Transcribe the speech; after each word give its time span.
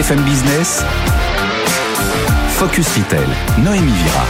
BFM 0.00 0.22
Business, 0.22 0.82
Focus 2.54 2.88
Retail, 2.96 3.26
Noémie 3.62 3.92
Vira. 3.92 4.24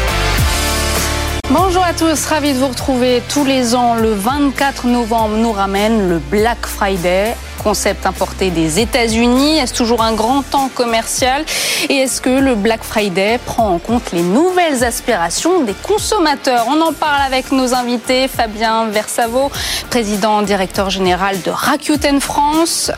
Bonjour 1.48 1.84
à 1.84 1.92
tous, 1.92 2.26
ravi 2.26 2.54
de 2.54 2.58
vous 2.58 2.66
retrouver 2.66 3.22
tous 3.32 3.44
les 3.44 3.76
ans. 3.76 3.94
Le 3.94 4.12
24 4.12 4.88
novembre 4.88 5.36
nous 5.36 5.52
ramène 5.52 6.08
le 6.08 6.18
Black 6.18 6.66
Friday 6.66 7.36
concept 7.62 8.06
importé 8.06 8.50
des 8.50 8.80
États-Unis 8.80 9.58
Est-ce 9.58 9.74
toujours 9.74 10.02
un 10.02 10.12
grand 10.12 10.42
temps 10.42 10.70
commercial? 10.74 11.44
Et 11.88 11.96
est-ce 11.96 12.20
que 12.20 12.30
le 12.30 12.54
Black 12.54 12.82
Friday 12.82 13.38
prend 13.44 13.68
en 13.74 13.78
compte 13.78 14.12
les 14.12 14.22
nouvelles 14.22 14.82
aspirations 14.84 15.60
des 15.60 15.74
consommateurs? 15.74 16.66
On 16.68 16.80
en 16.80 16.92
parle 16.92 17.22
avec 17.22 17.52
nos 17.52 17.74
invités. 17.74 18.28
Fabien 18.28 18.86
Versavo, 18.86 19.50
président 19.90 20.42
directeur 20.42 20.90
général 20.90 21.40
de 21.42 21.50
Rakuten 21.50 22.20
France. 22.20 22.90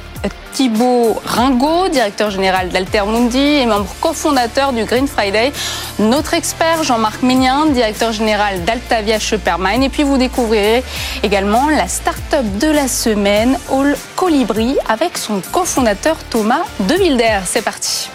Thibaut 0.53 1.21
Ringot, 1.25 1.89
directeur 1.89 2.31
général 2.31 2.69
d'Altermundi 2.69 3.39
et 3.39 3.67
membre 3.67 3.89
cofondateur 4.01 4.73
du 4.73 4.85
Green 4.85 5.09
Friday. 5.09 5.51
Notre 5.99 6.35
expert 6.35 6.85
Jean-Marc 6.85 7.23
Ménien, 7.23 7.67
directeur 7.67 8.13
général 8.13 8.63
d'Altavia 8.65 9.19
Shoppermine. 9.19 9.83
Et 9.83 9.89
puis 9.89 10.03
vous 10.03 10.19
découvrirez 10.19 10.85
également 11.23 11.71
la 11.71 11.89
start-up 11.89 12.45
de 12.59 12.69
la 12.69 12.87
semaine, 12.87 13.59
All 13.73 13.97
Colibri, 14.15 14.52
avec 14.89 15.17
son 15.17 15.41
cofondateur 15.53 16.17
Thomas 16.29 16.63
De 16.81 16.95
Wilder. 16.95 17.41
C'est 17.47 17.63
parti. 17.63 18.11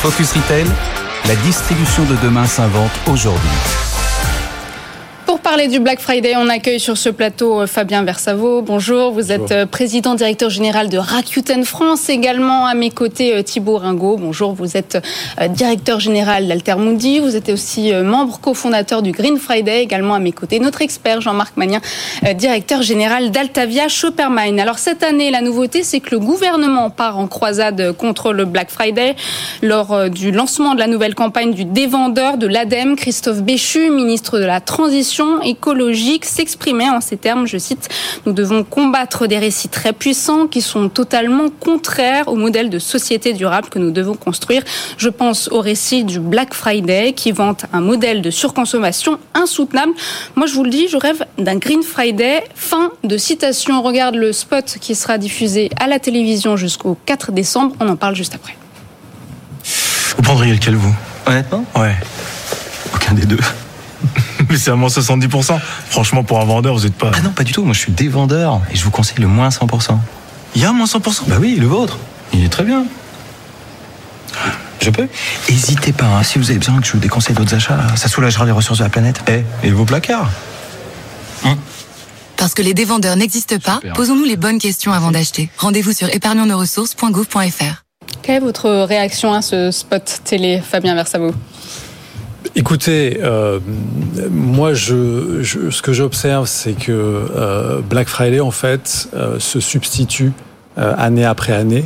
Focus 0.00 0.32
Retail, 0.32 0.66
la 1.26 1.34
distribution 1.36 2.04
de 2.04 2.14
demain 2.22 2.46
s'invente 2.46 2.92
aujourd'hui. 3.08 3.83
Parler 5.54 5.68
du 5.68 5.78
Black 5.78 6.00
Friday, 6.00 6.34
on 6.36 6.48
accueille 6.48 6.80
sur 6.80 6.98
ce 6.98 7.08
plateau 7.08 7.60
euh, 7.60 7.68
Fabien 7.68 8.02
Versavo. 8.02 8.60
Bonjour, 8.60 9.12
vous 9.12 9.30
êtes 9.30 9.52
euh, 9.52 9.66
président 9.66 10.16
directeur 10.16 10.50
général 10.50 10.88
de 10.88 10.98
Rakuten 10.98 11.64
France. 11.64 12.08
Également 12.08 12.66
à 12.66 12.74
mes 12.74 12.90
côtés 12.90 13.36
euh, 13.36 13.42
Thibaut 13.42 13.76
Ringot. 13.76 14.16
Bonjour, 14.16 14.52
vous 14.52 14.76
êtes 14.76 14.98
directeur 15.50 16.00
général 16.00 16.48
d'Altermundi. 16.48 17.20
Vous 17.20 17.36
êtes 17.36 17.50
aussi 17.50 17.92
membre 17.92 18.40
cofondateur 18.40 19.00
du 19.00 19.12
Green 19.12 19.38
Friday. 19.38 19.80
Également 19.80 20.14
à 20.14 20.18
mes 20.18 20.32
côtés 20.32 20.58
notre 20.58 20.82
expert 20.82 21.20
Jean-Marc 21.20 21.56
Magnien, 21.56 21.80
directeur 22.34 22.82
général 22.82 23.30
d'Altavia 23.30 23.86
Shoppermine. 23.86 24.58
Alors 24.58 24.78
cette 24.78 25.04
année, 25.04 25.30
la 25.30 25.40
nouveauté, 25.40 25.84
c'est 25.84 26.00
que 26.00 26.10
le 26.10 26.18
gouvernement 26.18 26.90
part 26.90 27.16
en 27.18 27.28
croisade 27.28 27.92
contre 27.92 28.32
le 28.32 28.44
Black 28.44 28.70
Friday 28.70 29.14
lors 29.62 30.10
du 30.10 30.32
lancement 30.32 30.74
de 30.74 30.80
la 30.80 30.88
nouvelle 30.88 31.14
campagne 31.14 31.54
du 31.54 31.64
dévendeur 31.64 32.38
de 32.38 32.48
l'ADEME, 32.48 32.96
Christophe 32.96 33.42
Béchu, 33.42 33.90
ministre 33.90 34.40
de 34.40 34.44
la 34.44 34.60
Transition 34.60 35.43
écologique 35.44 36.24
s'exprimait 36.24 36.88
en 36.88 37.00
ces 37.00 37.16
termes, 37.16 37.46
je 37.46 37.58
cite, 37.58 37.88
nous 38.26 38.32
devons 38.32 38.64
combattre 38.64 39.26
des 39.26 39.38
récits 39.38 39.68
très 39.68 39.92
puissants 39.92 40.46
qui 40.46 40.60
sont 40.60 40.88
totalement 40.88 41.48
contraires 41.48 42.28
au 42.28 42.34
modèle 42.34 42.70
de 42.70 42.78
société 42.78 43.32
durable 43.32 43.68
que 43.68 43.78
nous 43.78 43.90
devons 43.90 44.14
construire. 44.14 44.62
Je 44.96 45.08
pense 45.08 45.48
au 45.50 45.60
récit 45.60 46.04
du 46.04 46.20
Black 46.20 46.54
Friday 46.54 47.12
qui 47.12 47.32
vante 47.32 47.66
un 47.72 47.80
modèle 47.80 48.22
de 48.22 48.30
surconsommation 48.30 49.18
insoutenable. 49.34 49.92
Moi, 50.36 50.46
je 50.46 50.54
vous 50.54 50.64
le 50.64 50.70
dis, 50.70 50.88
je 50.88 50.96
rêve 50.96 51.24
d'un 51.38 51.56
Green 51.56 51.82
Friday. 51.82 52.44
Fin 52.54 52.90
de 53.02 53.16
citation. 53.16 53.78
On 53.78 53.82
regarde 53.82 54.14
le 54.14 54.32
spot 54.32 54.76
qui 54.80 54.94
sera 54.94 55.18
diffusé 55.18 55.70
à 55.78 55.86
la 55.86 55.98
télévision 55.98 56.56
jusqu'au 56.56 56.96
4 57.06 57.32
décembre. 57.32 57.74
On 57.80 57.88
en 57.88 57.96
parle 57.96 58.14
juste 58.14 58.34
après. 58.34 58.56
Vous 60.16 60.22
prendriez 60.22 60.54
lequel, 60.54 60.76
vous? 60.76 60.94
Honnêtement? 61.26 61.64
Ouais. 61.76 61.94
Aucun 62.94 63.14
des 63.14 63.26
deux. 63.26 63.38
Mais 64.54 64.60
c'est 64.60 64.70
à 64.70 64.76
moins 64.76 64.88
70%. 64.88 65.58
Franchement, 65.90 66.22
pour 66.22 66.40
un 66.40 66.44
vendeur, 66.44 66.76
vous 66.76 66.84
n'êtes 66.84 66.94
pas. 66.94 67.10
Ah 67.12 67.22
non, 67.22 67.30
pas 67.30 67.42
du 67.42 67.50
tout. 67.50 67.64
Moi, 67.64 67.74
je 67.74 67.80
suis 67.80 67.90
des 67.90 68.06
vendeurs 68.06 68.60
et 68.72 68.76
je 68.76 68.84
vous 68.84 68.92
conseille 68.92 69.18
le 69.18 69.26
moins 69.26 69.48
100%. 69.48 69.98
Il 70.54 70.62
y 70.62 70.64
a 70.64 70.70
moins 70.72 70.86
100% 70.86 71.22
Bah 71.26 71.38
oui, 71.40 71.56
le 71.58 71.66
vôtre. 71.66 71.98
Il 72.32 72.44
est 72.44 72.48
très 72.48 72.62
bien. 72.62 72.84
Je 74.80 74.90
peux 74.90 75.08
Hésitez 75.48 75.92
pas, 75.92 76.04
hein. 76.06 76.22
si 76.22 76.38
vous 76.38 76.50
avez 76.50 76.60
besoin 76.60 76.80
que 76.80 76.86
je 76.86 76.92
vous 76.92 76.98
déconseille 77.00 77.34
d'autres 77.34 77.54
achats, 77.56 77.80
ça 77.96 78.06
soulagera 78.06 78.44
les 78.44 78.52
ressources 78.52 78.78
de 78.78 78.84
la 78.84 78.90
planète. 78.90 79.22
Eh, 79.26 79.42
et 79.66 79.70
vos 79.72 79.84
placards 79.84 80.30
hein 81.44 81.56
Parce 82.36 82.54
que 82.54 82.62
les 82.62 82.74
dévendeurs 82.74 83.16
n'existent 83.16 83.58
pas, 83.58 83.80
posons-nous 83.96 84.24
les 84.24 84.36
bonnes 84.36 84.60
questions 84.60 84.92
avant 84.92 85.10
d'acheter. 85.10 85.50
Rendez-vous 85.58 85.92
sur 85.92 86.08
épargnonsnosressources.gouv.fr. 86.14 87.82
Quelle 88.22 88.36
est 88.36 88.38
votre 88.38 88.70
réaction 88.84 89.34
à 89.34 89.42
ce 89.42 89.72
spot 89.72 90.20
télé, 90.22 90.62
Fabien 90.64 90.94
Versavo? 90.94 91.34
Écoutez, 92.56 93.18
euh, 93.20 93.58
moi, 94.30 94.74
je, 94.74 95.42
ce 95.42 95.82
que 95.82 95.92
j'observe, 95.92 96.46
c'est 96.46 96.74
que 96.74 96.92
euh, 96.92 97.80
Black 97.80 98.06
Friday, 98.06 98.38
en 98.38 98.52
fait, 98.52 99.08
euh, 99.14 99.40
se 99.40 99.58
substitue 99.58 100.32
année 100.76 101.24
après 101.24 101.52
année 101.52 101.84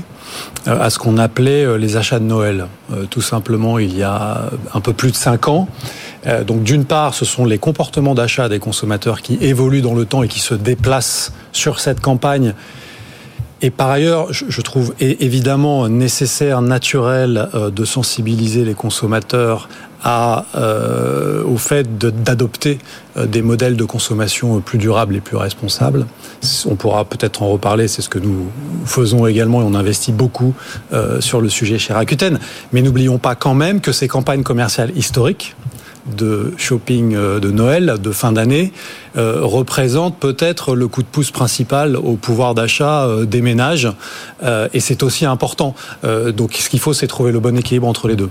à 0.65 0.89
ce 0.89 0.99
qu'on 0.99 1.19
appelait 1.19 1.77
les 1.77 1.99
achats 1.99 2.19
de 2.19 2.25
Noël. 2.25 2.69
tout 3.11 3.21
simplement, 3.21 3.79
il 3.79 3.95
y 3.95 4.03
a 4.03 4.49
un 4.73 4.81
peu 4.81 4.95
plus 4.95 5.11
de 5.11 5.17
cinq 5.17 5.47
ans. 5.47 5.69
donc, 6.47 6.63
d'une 6.63 6.87
part, 6.87 7.13
ce 7.13 7.27
sont 7.27 7.45
les 7.45 7.59
comportements 7.59 8.15
d'achat 8.15 8.49
des 8.49 8.59
consommateurs 8.59 9.21
qui 9.21 9.37
évoluent 9.43 9.83
dans 9.83 9.95
le 9.95 10.07
temps 10.07 10.23
et 10.23 10.29
qui 10.29 10.41
se 10.41 10.55
déplacent 10.55 11.35
sur 11.53 11.81
cette 11.81 12.01
campagne 12.01 12.55
et 13.61 13.71
par 13.71 13.91
ailleurs, 13.91 14.33
je 14.33 14.61
trouve 14.63 14.95
évidemment 15.01 15.89
nécessaire, 15.89 16.63
naturel, 16.63 17.49
de 17.55 17.85
sensibiliser 17.85 18.65
les 18.65 18.75
consommateurs 18.75 19.69
à, 20.03 20.45
euh, 20.55 21.43
au 21.45 21.57
fait 21.57 21.99
d'adopter 21.99 22.79
euh, 23.17 23.27
des 23.27 23.43
modèles 23.43 23.77
de 23.77 23.85
consommation 23.85 24.61
plus 24.61 24.79
durables 24.79 25.17
et 25.17 25.21
plus 25.21 25.37
responsables. 25.37 26.07
On 26.67 26.77
pourra 26.77 27.05
peut-être 27.05 27.43
en 27.43 27.49
reparler, 27.49 27.89
c'est 27.89 28.03
ce 28.03 28.09
que 28.09 28.19
nous 28.19 28.47
faisons 28.85 29.27
également 29.27 29.61
et 29.61 29.65
on 29.65 29.75
investit 29.75 30.13
beaucoup 30.13 30.55
euh, 30.93 31.21
sur 31.21 31.41
le 31.41 31.49
sujet 31.49 31.79
chez 31.79 31.93
Rakuten. 31.93 32.39
Mais 32.73 32.83
n'oublions 32.83 33.19
pas 33.19 33.35
quand 33.35 33.55
même 33.55 33.81
que 33.81 33.93
ces 33.93 34.09
campagnes 34.09 34.43
commerciales 34.43 34.97
historiques 34.97 35.57
de 36.17 36.55
shopping 36.57 37.15
de 37.15 37.51
Noël, 37.51 37.97
de 38.01 38.13
fin 38.13 38.33
d'année, 38.33 38.73
représentent 39.15 40.19
peut-être 40.19 40.75
le 40.75 40.89
coup 40.89 41.03
de 41.03 41.07
pouce 41.07 41.31
principal 41.31 41.97
au 41.97 42.15
pouvoir 42.15 42.55
d'achat 42.55 43.07
des 43.27 43.43
ménages. 43.43 43.93
et 44.73 44.81
c'est 44.81 45.03
aussi 45.03 45.27
important. 45.27 45.75
donc 46.35 46.55
ce 46.55 46.71
qu'il 46.71 46.81
faut, 46.81 46.95
c'est 46.95 47.09
trouver 47.09 47.31
le 47.31 47.41
bon 47.41 47.59
équilibre 47.59 47.87
entre 47.87 48.09
les 48.09 48.17
deux. 48.17 48.31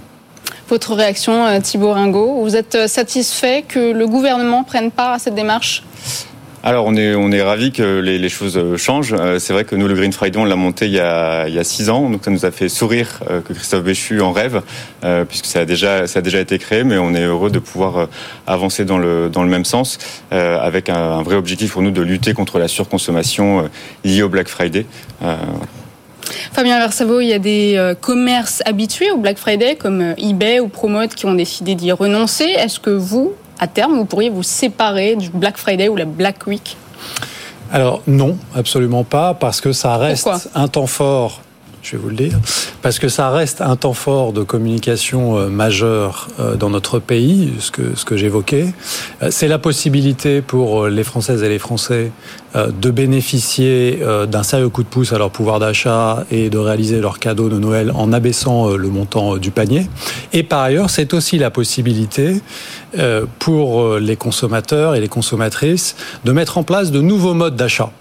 Votre 0.70 0.96
réaction, 0.96 1.46
euh, 1.46 1.60
Thibaut 1.62 1.94
Ringot? 1.94 2.42
Vous 2.42 2.58
êtes 2.58 2.76
euh, 2.76 2.88
satisfait 2.88 3.64
que 3.66 3.94
le 3.94 4.06
gouvernement 4.06 4.66
prenne 4.66 4.92
part 4.92 5.14
à 5.14 5.20
cette 5.20 5.36
démarche? 5.36 5.84
Alors 6.62 6.86
on 6.88 6.96
est 6.98 7.16
on 7.16 7.32
est 7.32 7.42
ravi 7.42 7.72
que 7.72 8.00
les, 8.00 8.28
choses 8.28 8.58
euh, 8.58 8.76
changent. 8.76 9.16
C'est 9.40 9.54
vrai 9.54 9.64
que 9.64 9.76
nous 9.78 9.88
le 9.88 9.94
Green 9.94 10.12
Friday 10.12 10.38
on 10.38 10.44
l'a 10.44 10.58
monté 10.58 10.88
il 10.88 10.92
y 10.92 11.00
a 11.00 11.48
il 11.48 11.54
y 11.54 11.60
a 11.60 11.64
six 11.64 11.90
ans, 11.90 12.10
donc 12.10 12.26
ça 12.26 12.32
nous 12.32 12.46
a 12.46 12.52
fait 12.52 12.68
sourire 12.68 13.22
que 13.46 13.54
Christophe 13.54 13.84
Béchu 13.84 14.20
en 14.20 14.34
rêve, 14.34 14.62
puisque 15.30 15.46
ça 15.46 15.60
a 15.60 15.66
déjà 15.66 16.08
ça 16.08 16.20
a 16.20 16.22
déjà 16.22 16.42
été 16.42 16.60
créé, 16.60 16.84
mais 16.84 16.98
on 16.98 17.14
est 17.14 17.24
heureux 17.24 17.52
de 17.52 17.60
pouvoir 17.60 18.10
avancer 18.48 18.84
dans 18.84 18.98
le 18.98 19.30
dans 19.30 19.44
le 19.44 19.50
même 19.50 19.64
sens, 19.64 19.98
avec 20.32 20.90
un, 20.90 21.22
vrai 21.22 21.36
objectif 21.36 21.72
pour 21.72 21.84
nous 21.84 21.92
de 21.92 22.02
lutter 22.02 22.34
contre 22.34 22.60
la 22.60 22.68
surconsommation 22.68 23.70
liée 24.04 24.24
au 24.24 24.30
Black 24.30 24.50
Friday. 24.50 24.86
Fabien 26.54 26.80
Versavo, 26.80 27.20
il 27.22 27.28
y 27.28 27.34
a 27.34 27.40
des 27.40 27.76
euh, 27.78 27.96
commerces 27.96 28.62
habitués 28.66 29.12
au 29.12 29.18
Black 29.18 29.38
Friday 29.38 29.76
comme 29.76 30.02
euh, 30.02 30.14
eBay 30.18 30.60
ou 30.60 30.68
Promote 30.68 31.16
qui 31.16 31.26
ont 31.26 31.34
décidé 31.34 31.76
d'y 31.76 31.92
renoncer. 31.92 32.46
Est-ce 32.46 32.80
que 32.80 32.90
vous, 32.90 33.34
à 33.60 33.68
terme, 33.68 33.96
vous 33.96 34.06
pourriez 34.06 34.30
vous 34.30 34.44
séparer 34.44 35.16
du 35.16 35.30
Black 35.30 35.58
Friday 35.58 35.88
ou 35.90 35.96
la 35.96 36.06
Black 36.06 36.48
Week? 36.48 36.78
Alors 37.72 38.02
non, 38.08 38.38
absolument 38.56 39.04
pas, 39.04 39.34
parce 39.34 39.60
que 39.60 39.74
ça 39.74 39.98
reste 39.98 40.50
un 40.56 40.68
temps 40.68 40.88
fort 40.88 41.42
je 41.88 41.96
vais 41.96 42.04
vous 42.04 42.10
le 42.10 42.16
dire, 42.16 42.38
parce 42.82 43.00
que 43.00 43.08
ça 43.08 43.30
reste 43.30 43.62
un 43.62 43.78
temps 43.78 43.94
fort 43.94 44.34
de 44.34 44.44
communication 44.44 45.38
euh, 45.38 45.48
majeur 45.48 46.28
euh, 46.38 46.56
dans 46.56 46.70
notre 46.70 47.00
pays, 47.00 47.54
ce 47.60 47.72
que, 47.72 47.96
ce 47.96 48.04
que 48.04 48.18
j'évoquais. 48.18 48.74
Euh, 49.24 49.30
c'est 49.32 49.48
la 49.48 49.58
possibilité 49.58 50.42
pour 50.42 50.88
les 50.88 51.06
Françaises 51.06 51.44
et 51.44 51.50
les 51.50 51.60
Français 51.60 52.12
de 52.56 52.90
bénéficier 52.90 54.00
d'un 54.28 54.42
sérieux 54.42 54.70
coup 54.70 54.82
de 54.82 54.88
pouce 54.88 55.14
à 55.14 55.20
leur 55.20 55.30
pouvoir 55.30 55.60
d'achat 55.60 56.26
et 56.32 56.50
de 56.50 56.58
réaliser 56.58 57.00
leurs 57.00 57.20
cadeaux 57.20 57.50
de 57.50 57.60
Noël 57.60 57.92
en 57.94 58.12
abaissant 58.12 58.70
le 58.70 58.88
montant 58.88 59.38
du 59.38 59.52
panier. 59.52 59.88
Et 60.34 60.42
par 60.42 60.62
ailleurs, 60.62 60.90
c'est 60.90 61.14
aussi 61.14 61.38
la 61.38 61.52
possibilité 61.52 62.42
pour 63.38 63.98
les 63.98 64.16
consommateurs 64.16 64.96
et 64.96 65.02
les 65.02 65.10
consommatrices 65.10 65.96
de 66.26 66.32
mettre 66.32 66.58
en 66.58 66.64
place 66.64 66.90
de 66.90 67.02
nouveaux 67.02 67.36
modes 67.36 67.56
d'achat. 67.56 67.92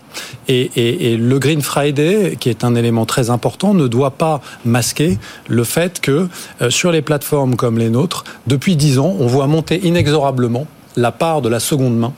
Et, 0.48 1.16
le 1.16 1.38
Green 1.38 1.62
Friday, 1.62 2.36
qui 2.38 2.48
est 2.48 2.64
un 2.64 2.74
élément 2.74 3.06
très 3.06 3.30
important, 3.30 3.74
ne 3.74 3.88
doit 3.88 4.12
pas 4.12 4.40
masquer 4.64 5.18
le 5.48 5.64
fait 5.64 6.00
que 6.00 6.28
euh, 6.62 6.70
sur 6.70 6.92
les 6.92 7.02
plateformes 7.02 7.56
comme 7.56 7.78
les 7.78 7.90
nôtres, 7.90 8.24
depuis 8.46 8.76
dix 8.76 8.98
ans, 8.98 9.14
on 9.18 9.26
voit 9.26 9.46
monter 9.46 9.80
inexorablement 9.84 10.66
la 10.96 11.12
part 11.12 11.42
de 11.42 11.48
la 11.48 11.60
seconde 11.60 11.96
main 11.98 12.12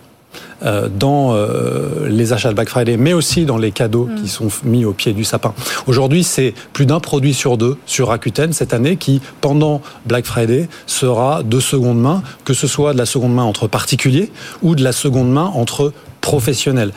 euh, 0.65 0.89
dans 0.89 1.35
euh, 1.35 2.09
les 2.09 2.33
achats 2.33 2.49
de 2.49 2.55
Black 2.55 2.69
Friday, 2.69 2.97
mais 2.97 3.13
aussi 3.13 3.45
dans 3.45 3.59
les 3.59 3.71
cadeaux 3.71 4.07
mm. 4.07 4.21
qui 4.21 4.29
sont 4.29 4.49
mis 4.65 4.85
au 4.85 4.93
pied 4.93 5.13
du 5.13 5.23
sapin. 5.23 5.55
Aujourd'hui, 5.87 6.25
c'est 6.25 6.53
plus 6.73 6.85
d'un 6.85 6.99
produit 6.99 7.33
sur 7.33 7.57
deux 7.57 7.77
sur 7.87 8.09
Rakuten 8.09 8.53
cette 8.53 8.75
année 8.75 8.97
qui, 8.97 9.21
pendant 9.41 9.81
Black 10.05 10.27
Friday, 10.27 10.69
sera 10.87 11.45
de 11.45 11.61
seconde 11.61 12.01
main, 12.01 12.25
que 12.45 12.55
ce 12.55 12.67
soit 12.67 12.93
de 12.93 12.99
la 12.99 13.07
seconde 13.07 13.35
main 13.35 13.45
entre 13.45 13.69
particuliers 13.69 14.33
ou 14.63 14.75
de 14.75 14.83
la 14.83 14.91
seconde 14.91 15.31
main 15.31 15.51
entre 15.55 15.93
professionnels. 16.21 16.93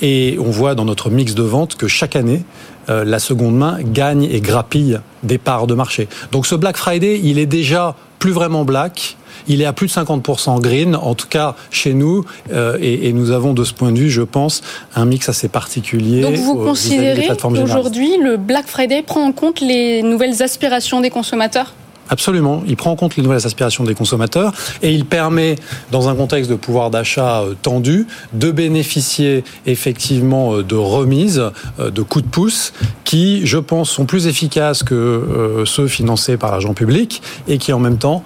et 0.00 0.36
on 0.40 0.50
voit 0.50 0.74
dans 0.74 0.84
notre 0.84 1.10
mix 1.10 1.34
de 1.34 1.42
vente 1.42 1.76
que 1.76 1.88
chaque 1.88 2.16
année, 2.16 2.42
la 2.88 3.18
seconde 3.18 3.56
main 3.56 3.78
gagne 3.82 4.24
et 4.24 4.40
grappille 4.40 5.00
des 5.22 5.38
parts 5.38 5.66
de 5.66 5.74
marché. 5.74 6.08
Donc 6.32 6.46
ce 6.46 6.54
Black 6.54 6.76
Friday, 6.76 7.20
il 7.22 7.38
est 7.38 7.46
déjà 7.46 7.96
plus 8.18 8.32
vraiment 8.32 8.64
black 8.64 9.16
il 9.48 9.60
est 9.62 9.64
à 9.64 9.72
plus 9.72 9.88
de 9.88 9.92
50% 9.92 10.60
green, 10.60 10.96
en 10.96 11.14
tout 11.14 11.28
cas 11.28 11.54
chez 11.70 11.94
nous, 11.94 12.24
euh, 12.52 12.78
et, 12.80 13.12
nous 13.12 13.30
avons 13.30 13.52
de 13.52 13.64
ce 13.64 13.72
point 13.72 13.92
de 13.92 13.98
vue, 13.98 14.10
je 14.10 14.22
pense, 14.22 14.62
un 14.94 15.04
mix 15.04 15.28
assez 15.28 15.48
particulier. 15.48 16.22
Donc 16.22 16.34
vous 16.34 16.56
considérez 16.56 17.28
qu'aujourd'hui, 17.36 18.16
le 18.22 18.36
Black 18.36 18.66
Friday 18.66 19.02
prend 19.02 19.24
en 19.24 19.32
compte 19.32 19.60
les 19.60 20.02
nouvelles 20.02 20.42
aspirations 20.42 21.00
des 21.00 21.10
consommateurs? 21.10 21.74
Absolument. 22.10 22.62
Il 22.66 22.76
prend 22.76 22.90
en 22.90 22.96
compte 22.96 23.16
les 23.16 23.22
nouvelles 23.22 23.46
aspirations 23.46 23.84
des 23.84 23.94
consommateurs 23.94 24.52
et 24.82 24.92
il 24.92 25.04
permet, 25.04 25.56
dans 25.90 26.08
un 26.08 26.14
contexte 26.14 26.50
de 26.50 26.56
pouvoir 26.56 26.90
d'achat 26.90 27.40
euh, 27.40 27.54
tendu, 27.60 28.06
de 28.32 28.50
bénéficier 28.50 29.44
effectivement 29.66 30.54
euh, 30.54 30.62
de 30.62 30.76
remises, 30.76 31.42
euh, 31.80 31.90
de 31.90 32.02
coups 32.02 32.24
de 32.24 32.30
pouce 32.30 32.72
qui, 33.04 33.46
je 33.46 33.58
pense, 33.58 33.90
sont 33.90 34.04
plus 34.04 34.26
efficaces 34.26 34.82
que 34.82 35.62
ceux 35.66 35.86
financés 35.86 36.36
par 36.36 36.50
l'argent 36.50 36.74
public 36.74 37.22
et 37.48 37.58
qui, 37.58 37.72
en 37.72 37.78
même 37.78 37.98
temps, 37.98 38.24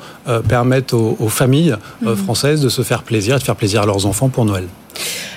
permettent 0.48 0.94
aux, 0.94 1.28
familles 1.28 1.76
mmh. 2.00 2.14
françaises 2.14 2.60
de 2.60 2.68
se 2.68 2.82
faire 2.82 3.02
plaisir 3.02 3.36
et 3.36 3.38
de 3.38 3.44
faire 3.44 3.56
plaisir 3.56 3.82
à 3.82 3.86
leurs 3.86 4.06
enfants 4.06 4.28
pour 4.28 4.44
Noël. 4.44 4.64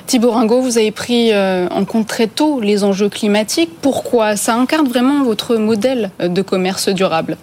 Thibaut 0.05 0.31
Ringot, 0.31 0.61
vous 0.61 0.77
avez 0.77 0.91
pris 0.91 1.31
en 1.33 1.85
compte 1.85 2.07
très 2.07 2.27
tôt 2.27 2.61
les 2.61 2.83
enjeux 2.83 3.09
climatiques. 3.09 3.71
Pourquoi? 3.81 4.35
Ça 4.35 4.55
incarne 4.55 4.87
vraiment 4.87 5.23
votre 5.23 5.55
modèle 5.55 6.11
de 6.19 6.41
commerce 6.41 6.89
durable 6.89 7.37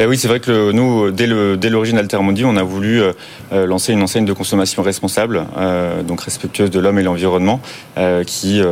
eh 0.00 0.06
oui, 0.06 0.16
c'est 0.16 0.28
vrai 0.28 0.38
que 0.38 0.70
nous, 0.70 1.10
dès 1.10 1.26
l'origine 1.26 1.96
dès 1.96 2.02
Altermondi, 2.02 2.44
on 2.44 2.56
a 2.56 2.62
voulu 2.62 3.02
euh, 3.02 3.12
euh, 3.52 3.66
lancer 3.66 3.92
une 3.92 4.00
enseigne 4.00 4.24
de 4.24 4.32
consommation 4.32 4.80
responsable, 4.80 5.44
euh, 5.56 6.04
donc 6.04 6.20
respectueuse 6.20 6.70
de 6.70 6.78
l'homme 6.78 7.00
et 7.00 7.02
l'environnement, 7.02 7.60
qui 8.26 8.62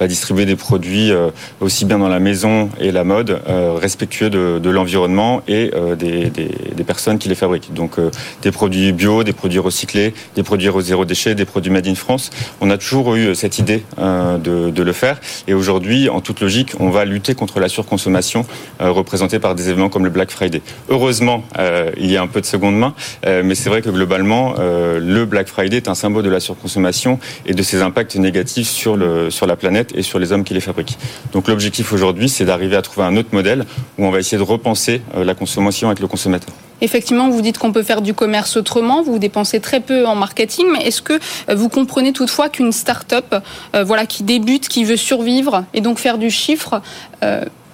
va 0.00 0.08
distribuer 0.08 0.44
des 0.44 0.56
produits 0.56 1.12
aussi 1.60 1.84
bien 1.84 1.98
dans 1.98 2.08
la 2.08 2.18
maison 2.18 2.68
et 2.80 2.90
la 2.90 3.04
mode, 3.04 3.40
respectueux 3.76 4.28
de, 4.28 4.70
l'environnement 4.70 5.42
et 5.46 5.70
des, 5.96 6.30
des, 6.30 6.84
personnes 6.84 7.18
qui 7.18 7.28
les 7.28 7.36
fabriquent. 7.36 7.72
Donc 7.72 7.98
des 8.42 8.50
produits 8.50 8.92
bio, 8.92 9.22
des 9.22 9.32
produits 9.32 9.60
recyclés, 9.60 10.14
des 10.34 10.42
produits 10.42 10.68
zéro 10.80 11.04
déchet, 11.04 11.36
des 11.36 11.44
produits 11.44 11.70
made 11.70 11.86
in 11.86 11.94
France. 11.94 12.30
On 12.60 12.70
a 12.70 12.76
toujours 12.76 13.14
eu 13.14 13.36
cette 13.36 13.60
idée 13.60 13.84
de, 13.98 14.70
de 14.70 14.82
le 14.82 14.92
faire. 14.92 15.20
Et 15.46 15.54
aujourd'hui, 15.54 16.08
en 16.08 16.20
toute 16.20 16.40
logique, 16.40 16.72
on 16.80 16.90
va 16.90 17.04
lutter 17.04 17.36
contre 17.36 17.60
la 17.60 17.68
surconsommation 17.68 18.44
représentée 18.80 19.38
par 19.38 19.54
des 19.54 19.68
événements 19.68 19.90
comme 19.90 20.04
le 20.04 20.10
Black 20.10 20.32
Friday. 20.32 20.60
Heureusement, 20.88 21.44
euh, 21.58 21.90
il 21.96 22.10
y 22.10 22.16
a 22.16 22.22
un 22.22 22.26
peu 22.26 22.40
de 22.40 22.46
seconde 22.46 22.76
main, 22.76 22.94
euh, 23.26 23.42
mais 23.44 23.54
c'est 23.54 23.68
vrai 23.68 23.82
que 23.82 23.90
globalement, 23.90 24.54
euh, 24.58 24.98
le 25.00 25.24
Black 25.24 25.48
Friday 25.48 25.78
est 25.78 25.88
un 25.88 25.94
symbole 25.94 26.22
de 26.22 26.30
la 26.30 26.40
surconsommation 26.40 27.18
et 27.46 27.54
de 27.54 27.62
ses 27.62 27.82
impacts 27.82 28.16
négatifs 28.16 28.68
sur, 28.68 28.96
le, 28.96 29.30
sur 29.30 29.46
la 29.46 29.56
planète 29.56 29.92
et 29.94 30.02
sur 30.02 30.18
les 30.18 30.32
hommes 30.32 30.44
qui 30.44 30.54
les 30.54 30.60
fabriquent. 30.60 30.98
Donc 31.32 31.48
l'objectif 31.48 31.92
aujourd'hui, 31.92 32.28
c'est 32.28 32.44
d'arriver 32.44 32.76
à 32.76 32.82
trouver 32.82 33.06
un 33.06 33.16
autre 33.16 33.30
modèle 33.32 33.64
où 33.98 34.04
on 34.04 34.10
va 34.10 34.18
essayer 34.18 34.38
de 34.38 34.42
repenser 34.42 35.02
la 35.16 35.34
consommation 35.34 35.88
avec 35.88 36.00
le 36.00 36.08
consommateur. 36.08 36.54
Effectivement, 36.80 37.30
vous 37.30 37.42
dites 37.42 37.58
qu'on 37.58 37.72
peut 37.72 37.84
faire 37.84 38.02
du 38.02 38.12
commerce 38.12 38.56
autrement, 38.56 39.02
vous 39.02 39.18
dépensez 39.18 39.60
très 39.60 39.80
peu 39.80 40.04
en 40.04 40.16
marketing, 40.16 40.66
mais 40.72 40.84
est-ce 40.86 41.00
que 41.00 41.18
vous 41.54 41.68
comprenez 41.68 42.12
toutefois 42.12 42.48
qu'une 42.48 42.72
start-up 42.72 43.34
voilà, 43.72 44.04
qui 44.06 44.24
débute, 44.24 44.68
qui 44.68 44.84
veut 44.84 44.96
survivre 44.96 45.64
et 45.74 45.80
donc 45.80 45.98
faire 45.98 46.18
du 46.18 46.30
chiffre, 46.30 46.82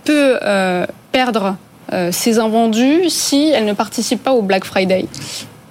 peut 0.04 0.38
perdre 1.10 1.56
ces 2.10 2.38
invendus 2.38 3.08
si 3.08 3.48
elles 3.48 3.64
ne 3.64 3.72
participent 3.72 4.22
pas 4.22 4.32
au 4.32 4.42
Black 4.42 4.64
Friday 4.64 5.06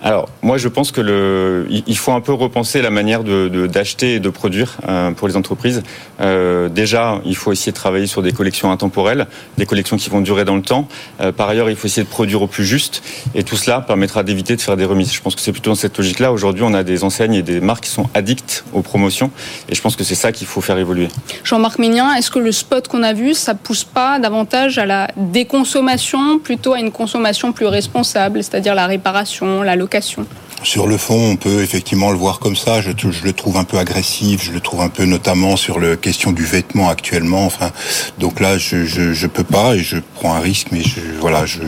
alors, 0.08 0.30
moi, 0.42 0.58
je 0.58 0.70
pense 0.70 0.94
que 0.94 1.68
il 1.70 1.98
faut 1.98 2.14
un 2.14 2.22
peu 2.22 2.32
repenser 2.32 2.82
la 2.82 2.90
manière 2.90 3.26
de, 3.26 3.68
d'acheter 3.68 4.14
et 4.14 4.20
de 4.22 4.30
produire 4.30 4.78
euh, 4.88 5.12
pour 5.12 5.28
les 5.28 5.36
entreprises. 5.36 5.84
Euh, 6.22 6.70
déjà, 6.70 7.20
il 7.26 7.36
faut 7.36 7.52
essayer 7.52 7.74
de 7.74 7.78
travailler 7.78 8.08
sur 8.08 8.22
des 8.22 8.32
collections 8.32 8.72
intemporelles, 8.72 9.28
des 9.58 9.66
collections 9.66 9.98
qui 9.98 10.10
vont 10.10 10.22
durer 10.22 10.46
dans 10.46 10.56
le 10.56 10.62
temps. 10.62 10.88
Euh, 11.20 11.34
par 11.34 11.50
ailleurs, 11.50 11.70
il 11.70 11.76
faut 11.76 11.88
essayer 11.88 12.06
de 12.06 12.10
produire 12.10 12.42
au 12.42 12.48
plus 12.48 12.64
juste, 12.64 13.04
et 13.36 13.44
tout 13.44 13.58
cela 13.58 13.82
permettra 13.82 14.24
d'éviter 14.24 14.56
de 14.56 14.62
faire 14.62 14.78
des 14.78 14.86
remises. 14.86 15.12
Je 15.12 15.20
pense 15.20 15.36
que 15.36 15.42
c'est 15.42 15.52
plutôt 15.52 15.72
dans 15.72 15.76
cette 15.76 15.98
logique-là. 15.98 16.32
Aujourd'hui, 16.32 16.64
on 16.64 16.74
a 16.74 16.84
des 16.84 17.04
enseignes 17.04 17.34
et 17.34 17.42
des 17.42 17.60
marques 17.60 17.84
qui 17.84 17.90
sont 17.90 18.08
addictes 18.14 18.64
aux 18.72 18.84
promotions, 18.84 19.30
et 19.68 19.76
je 19.76 19.82
pense 19.82 19.98
que 19.98 20.06
c'est 20.06 20.16
ça 20.16 20.32
qu'il 20.32 20.48
faut 20.48 20.62
faire 20.62 20.78
évoluer. 20.78 21.10
Jean-Marc 21.44 21.80
Ménien, 21.80 22.14
est-ce 22.14 22.32
que 22.32 22.40
le 22.40 22.54
spot 22.54 22.88
qu'on 22.88 23.04
a 23.04 23.12
vu, 23.12 23.34
ça 23.34 23.56
pousse 23.56 23.84
pas 23.84 24.20
davantage 24.20 24.78
à 24.78 24.86
la 24.86 25.10
déconsommation, 25.18 26.40
plutôt 26.40 26.72
à 26.72 26.80
une 26.80 26.94
consommation 26.94 27.52
plus 27.52 27.66
responsable, 27.66 28.42
c'est-à-dire 28.42 28.74
la 28.74 28.88
réparation, 28.88 29.64
la 29.64 29.76
location 29.76 29.97
vocation 29.98 30.47
sur 30.64 30.88
le 30.88 30.98
fond, 30.98 31.32
on 31.32 31.36
peut 31.36 31.62
effectivement 31.62 32.12
le 32.12 32.18
voir 32.18 32.40
comme 32.40 32.56
ça. 32.56 32.82
Je, 32.82 32.92
je, 32.98 33.24
le 33.24 33.34
trouve 33.34 33.58
un 33.58 33.64
peu 33.64 33.78
agressif. 33.78 34.44
Je 34.44 34.52
le 34.52 34.60
trouve 34.60 34.82
un 34.82 34.90
peu 34.90 35.06
notamment 35.06 35.56
sur 35.56 35.80
la 35.80 35.96
question 35.96 36.32
du 36.32 36.44
vêtement 36.44 36.90
actuellement. 36.90 37.46
Enfin, 37.46 37.72
donc 38.18 38.40
là, 38.40 38.58
je, 38.58 38.86
je, 38.86 39.14
je 39.14 39.28
peux 39.28 39.44
pas 39.44 39.76
et 39.76 39.80
je 39.80 39.98
prends 40.16 40.34
un 40.34 40.40
risque, 40.40 40.68
mais 40.72 40.82
je, 40.82 41.00
voilà, 41.20 41.46
je, 41.46 41.60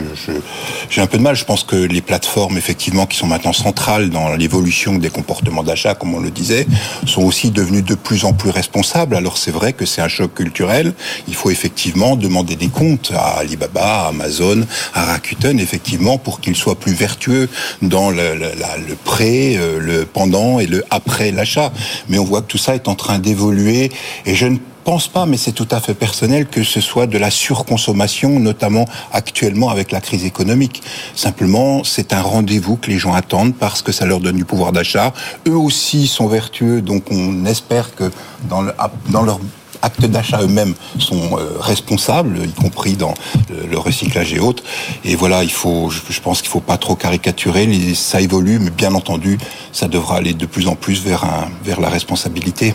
j'ai 0.88 1.00
un 1.00 1.06
peu 1.06 1.18
de 1.18 1.22
mal. 1.22 1.36
Je 1.36 1.44
pense 1.44 1.62
que 1.62 1.76
les 1.76 2.00
plateformes, 2.00 2.58
effectivement, 2.58 3.06
qui 3.06 3.16
sont 3.16 3.26
maintenant 3.26 3.52
centrales 3.52 4.10
dans 4.10 4.34
l'évolution 4.34 4.94
des 4.94 5.10
comportements 5.10 5.62
d'achat, 5.62 5.94
comme 5.94 6.14
on 6.14 6.20
le 6.20 6.30
disait, 6.30 6.66
sont 7.06 7.22
aussi 7.22 7.50
devenues 7.50 7.82
de 7.82 7.94
plus 7.94 8.24
en 8.24 8.32
plus 8.32 8.50
responsables. 8.50 9.14
Alors 9.14 9.38
c'est 9.38 9.52
vrai 9.52 9.72
que 9.72 9.86
c'est 9.86 10.02
un 10.02 10.08
choc 10.08 10.34
culturel. 10.34 10.94
Il 11.28 11.34
faut 11.34 11.50
effectivement 11.50 12.16
demander 12.16 12.56
des 12.56 12.68
comptes 12.68 13.12
à 13.14 13.38
Alibaba, 13.38 14.04
à 14.04 14.08
Amazon, 14.08 14.66
à 14.94 15.04
Rakuten, 15.04 15.60
effectivement, 15.60 16.18
pour 16.18 16.40
qu'ils 16.40 16.56
soient 16.56 16.78
plus 16.78 16.92
vertueux 16.92 17.48
dans 17.82 18.10
le, 18.10 18.34
le, 18.34 18.48
le 18.80 18.94
pré, 18.94 19.56
euh, 19.56 19.78
le 19.78 20.04
pendant 20.04 20.60
et 20.60 20.66
le 20.66 20.84
après 20.90 21.30
l'achat. 21.30 21.72
Mais 22.08 22.18
on 22.18 22.24
voit 22.24 22.42
que 22.42 22.46
tout 22.46 22.58
ça 22.58 22.74
est 22.74 22.88
en 22.88 22.94
train 22.94 23.18
d'évoluer 23.18 23.90
et 24.26 24.34
je 24.34 24.46
ne 24.46 24.58
pense 24.84 25.08
pas, 25.08 25.26
mais 25.26 25.36
c'est 25.36 25.52
tout 25.52 25.68
à 25.70 25.80
fait 25.80 25.94
personnel, 25.94 26.46
que 26.46 26.62
ce 26.62 26.80
soit 26.80 27.06
de 27.06 27.18
la 27.18 27.30
surconsommation, 27.30 28.40
notamment 28.40 28.86
actuellement 29.12 29.68
avec 29.68 29.92
la 29.92 30.00
crise 30.00 30.24
économique. 30.24 30.82
Simplement, 31.14 31.84
c'est 31.84 32.12
un 32.12 32.22
rendez-vous 32.22 32.76
que 32.76 32.90
les 32.90 32.98
gens 32.98 33.14
attendent 33.14 33.54
parce 33.54 33.82
que 33.82 33.92
ça 33.92 34.06
leur 34.06 34.20
donne 34.20 34.36
du 34.36 34.44
pouvoir 34.44 34.72
d'achat. 34.72 35.12
Eux 35.46 35.56
aussi 35.56 36.06
sont 36.06 36.26
vertueux, 36.26 36.80
donc 36.80 37.04
on 37.10 37.44
espère 37.44 37.94
que 37.94 38.10
dans, 38.48 38.64
dans 39.10 39.22
leur 39.22 39.38
actes 39.82 40.04
d'achat 40.06 40.42
eux-mêmes 40.42 40.74
sont 40.98 41.38
euh, 41.38 41.58
responsables, 41.60 42.38
y 42.44 42.52
compris 42.52 42.94
dans 42.94 43.14
le 43.48 43.78
recyclage 43.78 44.32
et 44.32 44.40
autres. 44.40 44.62
Et 45.04 45.16
voilà, 45.16 45.42
il 45.42 45.52
faut, 45.52 45.90
je 45.90 46.20
pense 46.20 46.42
qu'il 46.42 46.50
faut 46.50 46.60
pas 46.60 46.76
trop 46.76 46.94
caricaturer. 46.94 47.68
Ça 47.94 48.20
évolue, 48.20 48.58
mais 48.58 48.70
bien 48.70 48.94
entendu, 48.94 49.38
ça 49.72 49.88
devra 49.88 50.16
aller 50.16 50.34
de 50.34 50.46
plus 50.46 50.68
en 50.68 50.74
plus 50.74 51.02
vers 51.04 51.80
la 51.80 51.88
responsabilité. 51.88 52.74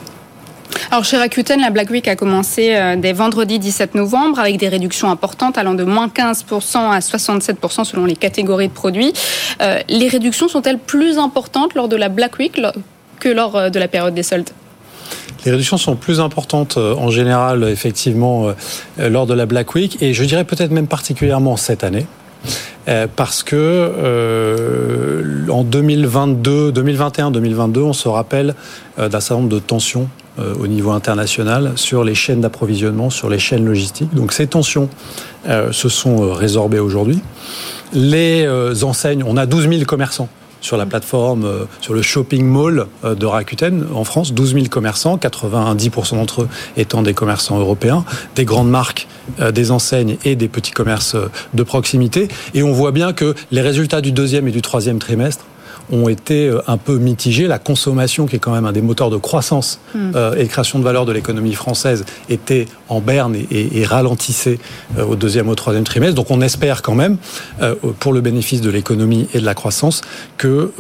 Alors 0.92 1.04
chez 1.04 1.18
Rakuten, 1.18 1.60
la 1.62 1.70
Black 1.70 1.90
Week 1.90 2.08
a 2.08 2.16
commencé 2.16 2.76
euh, 2.76 2.96
dès 2.96 3.14
vendredi 3.14 3.60
17 3.60 3.96
novembre 3.96 4.40
avec 4.40 4.58
des 4.58 4.68
réductions 4.68 5.10
importantes 5.10 5.58
allant 5.58 5.74
de 5.74 5.84
moins 5.84 6.08
15% 6.08 6.92
à 6.92 7.00
67% 7.00 7.84
selon 7.84 8.06
les 8.06 8.16
catégories 8.16 8.68
de 8.68 8.74
produits. 8.74 9.14
Euh, 9.62 9.80
les 9.90 10.08
réductions 10.08 10.48
sont-elles 10.48 10.80
plus 10.80 11.18
importantes 11.18 11.74
lors 11.76 11.88
de 11.88 11.96
la 11.96 12.10
Black 12.10 12.38
Week 12.40 12.62
que 13.20 13.30
lors 13.30 13.72
de 13.72 13.80
la 13.80 13.88
période 13.88 14.14
des 14.14 14.24
soldes? 14.24 14.50
Les 15.46 15.52
réductions 15.52 15.78
sont 15.78 15.96
plus 15.96 16.20
importantes 16.20 16.78
euh, 16.78 16.96
en 16.96 17.10
général, 17.10 17.64
effectivement, 17.66 18.48
euh, 19.00 19.10
lors 19.10 19.28
de 19.28 19.34
la 19.34 19.46
Black 19.46 19.76
Week, 19.76 20.02
et 20.02 20.14
je 20.14 20.24
dirais 20.24 20.44
peut-être 20.44 20.72
même 20.72 20.88
particulièrement 20.88 21.56
cette 21.56 21.84
année. 21.84 22.08
Euh, 22.88 23.08
parce 23.16 23.42
que 23.42 23.92
en 25.50 25.64
2022, 25.64 26.72
2021, 26.72 27.32
2022, 27.32 27.82
on 27.82 27.94
se 27.94 28.08
rappelle 28.08 28.54
d'un 28.98 29.20
certain 29.20 29.36
nombre 29.36 29.50
de 29.50 29.60
tensions 29.60 30.08
au 30.38 30.68
niveau 30.68 30.92
international 30.92 31.72
sur 31.76 32.04
les 32.04 32.14
chaînes 32.14 32.42
d'approvisionnement, 32.42 33.10
sur 33.10 33.30
les 33.30 33.40
chaînes 33.40 33.66
logistiques. 33.66 34.14
Donc 34.14 34.34
ces 34.34 34.48
tensions 34.48 34.90
se 35.48 35.90
sont 35.90 36.34
résorbées 36.34 36.80
aujourd'hui. 36.80 37.20
Les 37.94 38.48
enseignes, 38.84 39.24
on 39.26 39.38
a 39.38 39.46
12 39.48 39.70
000 39.70 39.86
commerçants 39.86 40.30
sur 40.66 40.78
la 40.78 40.86
plateforme, 40.88 41.46
euh, 41.46 41.66
sur 41.80 41.94
le 41.94 42.02
shopping 42.02 42.44
mall 42.44 42.88
euh, 43.04 43.14
de 43.14 43.26
Rakuten 43.26 43.86
en 43.94 44.04
France, 44.04 44.34
12 44.34 44.54
000 44.56 44.66
commerçants, 44.66 45.18
90% 45.18 46.16
d'entre 46.16 46.44
eux 46.44 46.50
étant 46.76 47.04
des 47.04 47.14
commerçants 47.14 47.60
européens, 47.60 48.04
des 48.36 48.46
grandes 48.46 48.70
marques, 48.70 49.08
euh, 49.40 49.52
des 49.52 49.70
enseignes 49.70 50.18
et 50.26 50.36
des 50.36 50.48
petits 50.48 50.72
commerces 50.72 51.16
de 51.54 51.64
proximité. 51.64 52.28
Et 52.56 52.64
on 52.64 52.74
voit 52.74 52.92
bien 52.92 53.14
que 53.14 53.36
les 53.52 53.62
résultats 53.62 54.02
du 54.02 54.12
deuxième 54.12 54.48
et 54.48 54.52
du 54.52 54.64
troisième 54.64 54.98
trimestre 54.98 55.46
ont 55.92 56.10
été 56.10 56.48
euh, 56.48 56.62
un 56.68 56.78
peu 56.78 56.98
mitigés. 56.98 57.48
La 57.48 57.60
consommation, 57.60 58.26
qui 58.26 58.36
est 58.36 58.40
quand 58.40 58.54
même 58.54 58.66
un 58.66 58.72
des 58.72 58.82
moteurs 58.82 59.10
de 59.10 59.18
croissance 59.18 59.80
hmm. 59.94 60.12
euh, 60.16 60.36
et 60.36 60.48
création 60.48 60.80
de 60.80 60.84
valeur 60.84 61.06
de 61.06 61.12
l'économie 61.12 61.54
française, 61.54 62.06
était 62.30 62.66
en 62.90 63.02
berne 63.02 63.36
et, 63.52 63.86
ralentissait 63.86 64.60
euh, 64.98 65.06
au 65.06 65.16
deuxième, 65.16 65.50
au 65.50 65.56
troisième 65.56 65.84
trimestre. 65.84 66.16
Donc 66.16 66.32
on 66.32 66.42
espère 66.42 66.82
quand 66.82 66.96
même, 66.96 67.18
pour 68.00 68.14
le 68.14 68.22
bénéfice 68.22 68.62
de 68.62 68.70
l'économie 68.70 69.28
et 69.34 69.40
de 69.40 69.46
la 69.46 69.54
croissance, 69.54 70.02
que 70.38 70.72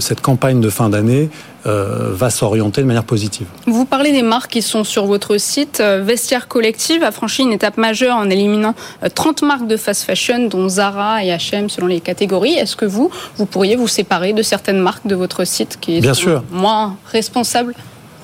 cette 0.00 0.20
campagne 0.20 0.60
de 0.60 0.70
fin 0.70 0.88
d'année 0.88 1.28
euh, 1.66 2.10
va 2.12 2.30
s'orienter 2.30 2.82
de 2.82 2.86
manière 2.86 3.04
positive. 3.04 3.46
Vous 3.66 3.84
parlez 3.84 4.12
des 4.12 4.22
marques 4.22 4.52
qui 4.52 4.62
sont 4.62 4.84
sur 4.84 5.06
votre 5.06 5.38
site. 5.38 5.80
Euh, 5.80 6.02
Vestiaire 6.04 6.46
Collective 6.46 7.02
a 7.02 7.10
franchi 7.10 7.42
une 7.42 7.52
étape 7.52 7.76
majeure 7.76 8.16
en 8.16 8.30
éliminant 8.30 8.74
30 9.14 9.42
euh, 9.42 9.46
marques 9.46 9.66
de 9.66 9.76
fast 9.76 10.04
fashion, 10.04 10.46
dont 10.46 10.68
Zara 10.68 11.24
et 11.24 11.28
H&M 11.28 11.68
selon 11.68 11.88
les 11.88 12.00
catégories. 12.00 12.54
Est-ce 12.54 12.76
que 12.76 12.84
vous, 12.84 13.10
vous 13.36 13.46
pourriez 13.46 13.74
vous 13.74 13.88
séparer 13.88 14.32
de 14.32 14.42
certaines 14.42 14.78
marques 14.78 15.06
de 15.06 15.16
votre 15.16 15.44
site 15.44 15.78
qui 15.80 16.00
sont 16.02 16.42
moins 16.52 16.96
responsables? 17.10 17.74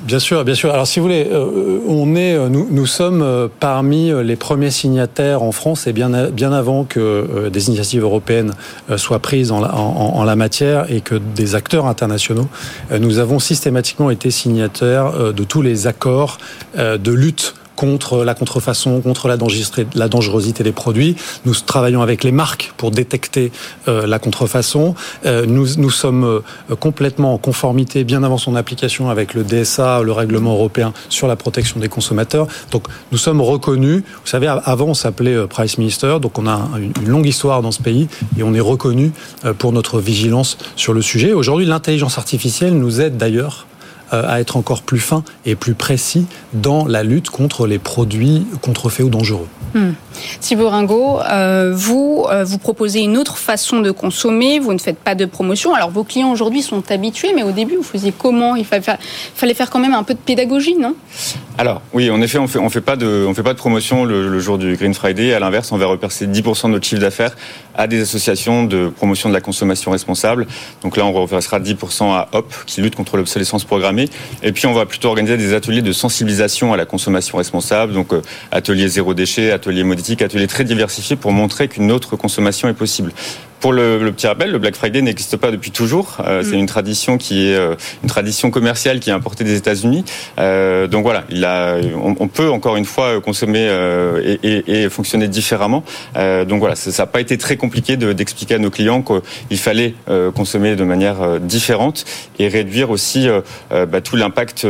Bien 0.02 0.18
sûr, 0.18 0.44
bien 0.44 0.54
sûr. 0.54 0.70
Alors, 0.70 0.86
si 0.86 0.98
vous 0.98 1.06
voulez, 1.06 1.26
euh, 1.30 1.78
on 1.88 2.14
est, 2.14 2.34
euh, 2.34 2.48
nous, 2.48 2.86
sommes 2.86 3.22
euh, 3.22 3.48
parmi 3.60 4.12
les 4.22 4.36
premiers 4.36 4.70
signataires 4.70 5.42
en 5.42 5.52
France 5.52 5.86
et 5.86 5.92
bien, 5.92 6.12
avant 6.52 6.84
que 6.84 7.48
des 7.48 7.68
initiatives 7.68 8.02
européennes 8.02 8.52
soient 8.96 9.18
prises 9.20 9.50
en, 9.50 10.24
la 10.24 10.36
matière 10.36 10.90
et 10.90 11.00
que 11.00 11.14
des 11.14 11.54
acteurs 11.54 11.86
internationaux. 11.86 12.48
Nous 12.98 13.18
avons 13.18 13.38
systématiquement 13.38 14.10
été 14.10 14.30
signataires 14.30 15.32
de 15.32 15.44
tous 15.44 15.62
les 15.62 15.86
accords 15.86 16.38
de 16.76 17.12
lutte 17.12 17.54
contre 17.76 18.24
la 18.24 18.34
contrefaçon, 18.34 19.00
contre 19.00 19.28
la 19.28 19.36
dangerosité, 19.36 20.64
des 20.64 20.72
produits. 20.72 21.16
Nous 21.44 21.54
travaillons 21.54 22.02
avec 22.02 22.24
les 22.24 22.32
marques 22.32 22.72
pour 22.76 22.90
détecter 22.90 23.52
euh, 23.88 24.06
la 24.06 24.18
contrefaçon. 24.18 24.94
Euh, 25.26 25.46
nous, 25.46 25.76
nous 25.76 25.90
sommes 25.90 26.24
euh, 26.24 26.40
complètement 26.78 27.34
en 27.34 27.38
conformité, 27.38 28.04
bien 28.04 28.22
avant 28.22 28.38
son 28.38 28.56
application, 28.56 29.10
avec 29.10 29.34
le 29.34 29.42
DSA, 29.42 30.02
le 30.02 30.12
règlement 30.12 30.52
européen 30.54 30.92
sur 31.08 31.26
la 31.26 31.36
protection 31.36 31.80
des 31.80 31.88
consommateurs. 31.88 32.46
Donc 32.70 32.86
nous 33.12 33.18
sommes 33.18 33.40
reconnus. 33.40 34.02
Vous 34.02 34.28
savez, 34.28 34.46
avant 34.46 34.86
on 34.86 34.94
s'appelait 34.94 35.46
Price 35.46 35.78
Minister, 35.78 36.18
donc 36.20 36.38
on 36.38 36.46
a 36.46 36.68
une 36.78 37.08
longue 37.08 37.26
histoire 37.26 37.62
dans 37.62 37.72
ce 37.72 37.82
pays 37.82 38.08
et 38.38 38.42
on 38.42 38.54
est 38.54 38.60
reconnu 38.60 39.12
pour 39.58 39.72
notre 39.72 40.00
vigilance 40.00 40.58
sur 40.76 40.92
le 40.92 41.02
sujet. 41.02 41.32
Aujourd'hui, 41.32 41.66
l'intelligence 41.66 42.18
artificielle 42.18 42.74
nous 42.74 43.00
aide 43.00 43.16
d'ailleurs 43.16 43.66
à 44.10 44.40
être 44.40 44.56
encore 44.56 44.82
plus 44.82 45.00
fin 45.00 45.24
et 45.44 45.54
plus 45.54 45.74
précis 45.74 46.26
dans 46.52 46.86
la 46.86 47.02
lutte 47.02 47.30
contre 47.30 47.66
les 47.66 47.78
produits 47.78 48.46
contrefaits 48.62 49.04
ou 49.04 49.10
dangereux. 49.10 49.48
Hmm. 49.74 49.90
Thibaut 50.38 50.68
Ringot, 50.68 51.20
euh, 51.20 51.72
vous, 51.74 52.26
euh, 52.30 52.44
vous 52.44 52.58
proposez 52.58 53.00
une 53.00 53.16
autre 53.16 53.38
façon 53.38 53.80
de 53.80 53.90
consommer, 53.90 54.60
vous 54.60 54.72
ne 54.72 54.78
faites 54.78 54.98
pas 54.98 55.16
de 55.16 55.24
promotion. 55.24 55.74
Alors 55.74 55.90
vos 55.90 56.04
clients 56.04 56.30
aujourd'hui 56.30 56.62
sont 56.62 56.92
habitués, 56.92 57.32
mais 57.34 57.42
au 57.42 57.50
début, 57.50 57.74
vous 57.74 57.82
faisiez 57.82 58.12
comment? 58.16 58.54
Il 58.54 58.64
fallait 58.64 58.82
faire, 58.82 58.98
fallait 59.34 59.54
faire 59.54 59.70
quand 59.70 59.80
même 59.80 59.94
un 59.94 60.04
peu 60.04 60.14
de 60.14 60.20
pédagogie, 60.20 60.76
non? 60.76 60.94
Alors 61.58 61.82
oui, 61.92 62.10
en 62.10 62.20
effet, 62.20 62.38
on 62.38 62.46
fait, 62.46 62.58
on 62.58 62.70
fait 62.70 62.80
pas 62.80 62.96
de, 62.96 63.24
on 63.28 63.34
fait 63.34 63.42
pas 63.42 63.52
de 63.52 63.58
promotion 63.58 64.04
le, 64.04 64.38
jour 64.38 64.58
du 64.58 64.76
Green 64.76 64.94
Friday. 64.94 65.34
À 65.34 65.40
l'inverse, 65.40 65.70
on 65.72 65.76
va 65.76 65.86
repercer 65.86 66.26
10% 66.26 66.66
de 66.66 66.72
notre 66.72 66.86
chiffre 66.86 67.00
d'affaires 67.00 67.36
à 67.76 67.86
des 67.86 68.00
associations 68.00 68.64
de 68.64 68.88
promotion 68.88 69.28
de 69.28 69.34
la 69.34 69.40
consommation 69.40 69.90
responsable. 69.90 70.46
Donc 70.82 70.96
là, 70.96 71.04
on 71.04 71.12
reversera 71.12 71.60
10% 71.60 72.12
à 72.12 72.28
HOP, 72.32 72.52
qui 72.66 72.80
lutte 72.80 72.96
contre 72.96 73.16
l'obsolescence 73.16 73.64
programmée 73.64 73.93
et 74.42 74.52
puis, 74.52 74.66
on 74.66 74.72
va 74.72 74.86
plutôt 74.86 75.08
organiser 75.08 75.36
des 75.36 75.54
ateliers 75.54 75.82
de 75.82 75.92
sensibilisation 75.92 76.72
à 76.72 76.76
la 76.76 76.86
consommation 76.86 77.38
responsable, 77.38 77.92
donc 77.92 78.12
euh, 78.12 78.22
ateliers 78.50 78.88
zéro 78.88 79.14
déchet, 79.14 79.52
ateliers 79.52 79.84
modiques, 79.84 80.22
ateliers 80.22 80.46
très 80.46 80.64
diversifiés 80.64 81.16
pour 81.16 81.32
montrer 81.32 81.68
qu'une 81.68 81.90
autre 81.92 82.16
consommation 82.16 82.68
est 82.68 82.74
possible. 82.74 83.12
Pour 83.64 83.72
le, 83.72 84.12
petit 84.12 84.26
rappel, 84.26 84.50
le 84.50 84.58
Black 84.58 84.76
Friday 84.76 85.00
n'existe 85.00 85.38
pas 85.38 85.50
depuis 85.50 85.70
toujours. 85.70 86.18
Euh, 86.20 86.42
c'est 86.44 86.54
mm. 86.54 86.58
une 86.58 86.66
tradition 86.66 87.16
qui 87.16 87.48
est 87.48 87.54
euh, 87.54 87.76
une 88.02 88.10
tradition 88.10 88.50
commerciale 88.50 89.00
qui 89.00 89.08
est 89.08 89.14
importée 89.14 89.42
des 89.42 89.56
États-Unis. 89.56 90.04
Euh, 90.38 90.86
donc 90.86 91.02
voilà, 91.02 91.24
il 91.30 91.46
a, 91.46 91.78
on, 91.96 92.28
peut 92.28 92.50
encore 92.50 92.76
une 92.76 92.84
fois 92.84 93.22
consommer 93.22 93.66
et, 94.22 94.38
et, 94.42 94.82
et, 94.82 94.90
fonctionner 94.90 95.28
différemment. 95.28 95.82
donc 96.14 96.58
voilà, 96.58 96.76
ça 96.76 96.90
n'a 97.02 97.06
pas 97.06 97.22
été 97.22 97.38
très 97.38 97.56
compliqué 97.56 97.96
d'expliquer 97.96 98.56
à 98.56 98.58
nos 98.58 98.68
clients 98.68 99.02
qu'il 99.02 99.58
fallait 99.58 99.94
consommer 100.34 100.76
de 100.76 100.84
manière 100.84 101.40
différente 101.40 102.04
et 102.38 102.48
réduire 102.48 102.90
aussi 102.90 103.28
bah, 103.70 104.02
tout 104.02 104.16
l'impact 104.16 104.66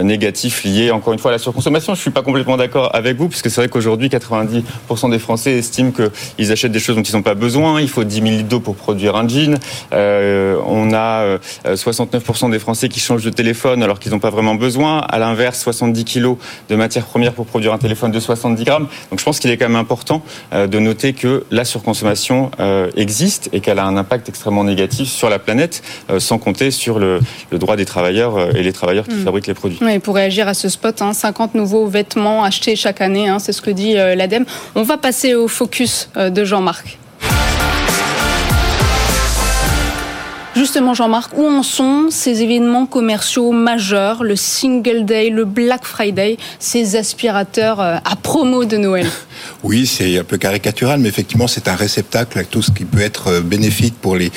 négatif 0.00 0.64
lié 0.64 0.90
encore 0.90 1.12
une 1.12 1.18
fois 1.18 1.32
à 1.32 1.34
la 1.34 1.38
surconsommation. 1.38 1.94
Je 1.94 2.00
suis 2.00 2.10
pas 2.10 2.22
complètement 2.22 2.56
d'accord 2.56 2.94
avec 2.94 3.18
vous 3.18 3.28
puisque 3.28 3.50
c'est 3.50 3.60
vrai 3.60 3.68
qu'aujourd'hui 3.68 4.08
90% 4.08 5.10
des 5.10 5.18
Français 5.18 5.58
estiment 5.58 5.92
qu'ils 5.92 6.50
achètent 6.50 6.72
des 6.72 6.80
choses 6.80 6.96
dont 6.96 7.02
ils 7.02 7.14
n'ont 7.14 7.22
pas 7.22 7.34
besoin. 7.34 7.78
Il 7.78 7.90
faut 7.90 8.04
10 8.04 8.21
000 8.22 8.36
litres 8.36 8.48
d'eau 8.48 8.60
pour 8.60 8.76
produire 8.76 9.16
un 9.16 9.28
jean. 9.28 9.58
Euh, 9.92 10.56
on 10.66 10.92
a 10.92 11.38
69% 11.64 12.46
euh, 12.46 12.50
des 12.50 12.58
Français 12.58 12.88
qui 12.88 13.00
changent 13.00 13.24
de 13.24 13.30
téléphone 13.30 13.82
alors 13.82 13.98
qu'ils 13.98 14.12
n'ont 14.12 14.18
pas 14.18 14.30
vraiment 14.30 14.54
besoin. 14.54 14.98
À 14.98 15.18
l'inverse, 15.18 15.60
70 15.60 16.04
kilos 16.04 16.36
de 16.68 16.76
matières 16.76 17.04
premières 17.04 17.32
pour 17.32 17.46
produire 17.46 17.72
un 17.72 17.78
téléphone 17.78 18.12
de 18.12 18.20
70 18.20 18.64
grammes. 18.64 18.88
Donc 19.10 19.18
je 19.20 19.24
pense 19.24 19.38
qu'il 19.38 19.50
est 19.50 19.56
quand 19.56 19.68
même 19.68 19.76
important 19.76 20.22
euh, 20.52 20.66
de 20.66 20.78
noter 20.78 21.12
que 21.12 21.44
la 21.50 21.64
surconsommation 21.64 22.50
existe 22.96 23.48
et 23.52 23.60
qu'elle 23.60 23.78
a 23.78 23.84
un 23.84 23.96
impact 23.96 24.28
extrêmement 24.28 24.64
négatif 24.64 25.08
sur 25.08 25.28
la 25.28 25.38
planète, 25.38 25.82
sans 26.18 26.38
compter 26.38 26.70
sur 26.70 26.98
le, 26.98 27.20
droit 27.52 27.76
des 27.76 27.84
travailleurs 27.84 28.56
et 28.56 28.62
les 28.62 28.72
travailleurs 28.72 29.06
qui 29.06 29.16
hmm. 29.16 29.24
fabriquent 29.24 29.46
les 29.46 29.54
produits. 29.54 29.78
Oui, 29.80 29.98
pour 29.98 30.14
réagir 30.14 30.48
à 30.48 30.54
ce 30.54 30.68
spot, 30.68 31.02
50 31.12 31.40
hein, 31.40 31.58
nouveaux 31.58 31.86
vêtements 31.86 32.44
achetés 32.44 32.76
chaque 32.76 33.00
année, 33.00 33.28
hein, 33.28 33.38
c'est 33.38 33.52
ce 33.52 33.62
que 33.62 33.70
dit 33.70 33.94
l'ADEME. 33.94 34.44
On 34.74 34.82
va 34.82 34.96
passer 34.96 35.34
au 35.34 35.48
focus 35.48 36.08
de 36.16 36.44
Jean-Marc. 36.44 36.98
Justement, 40.54 40.92
Jean-Marc, 40.92 41.38
où 41.38 41.46
en 41.46 41.62
sont 41.62 42.08
ces 42.10 42.42
événements 42.42 42.84
commerciaux 42.84 43.52
majeurs, 43.52 44.22
le 44.22 44.36
Single 44.36 45.06
Day, 45.06 45.30
le 45.30 45.46
Black 45.46 45.86
Friday, 45.86 46.36
ces 46.58 46.96
aspirateurs 46.96 47.80
euh, 47.80 47.96
à 48.04 48.16
promo 48.16 48.64
de 48.66 48.76
Noël? 48.76 49.06
Oui, 49.64 49.86
c'est 49.86 50.18
un 50.18 50.24
peu 50.24 50.36
caricatural, 50.36 51.00
mais 51.00 51.08
effectivement, 51.08 51.48
c'est 51.48 51.66
un 51.66 51.74
réceptacle 51.74 52.38
à 52.38 52.44
tout 52.44 52.62
ce 52.62 52.70
qui 52.70 52.84
peut 52.84 53.00
être 53.00 53.28
euh, 53.28 53.40
bénéfique 53.40 53.94
pour 54.00 54.16
les, 54.16 54.30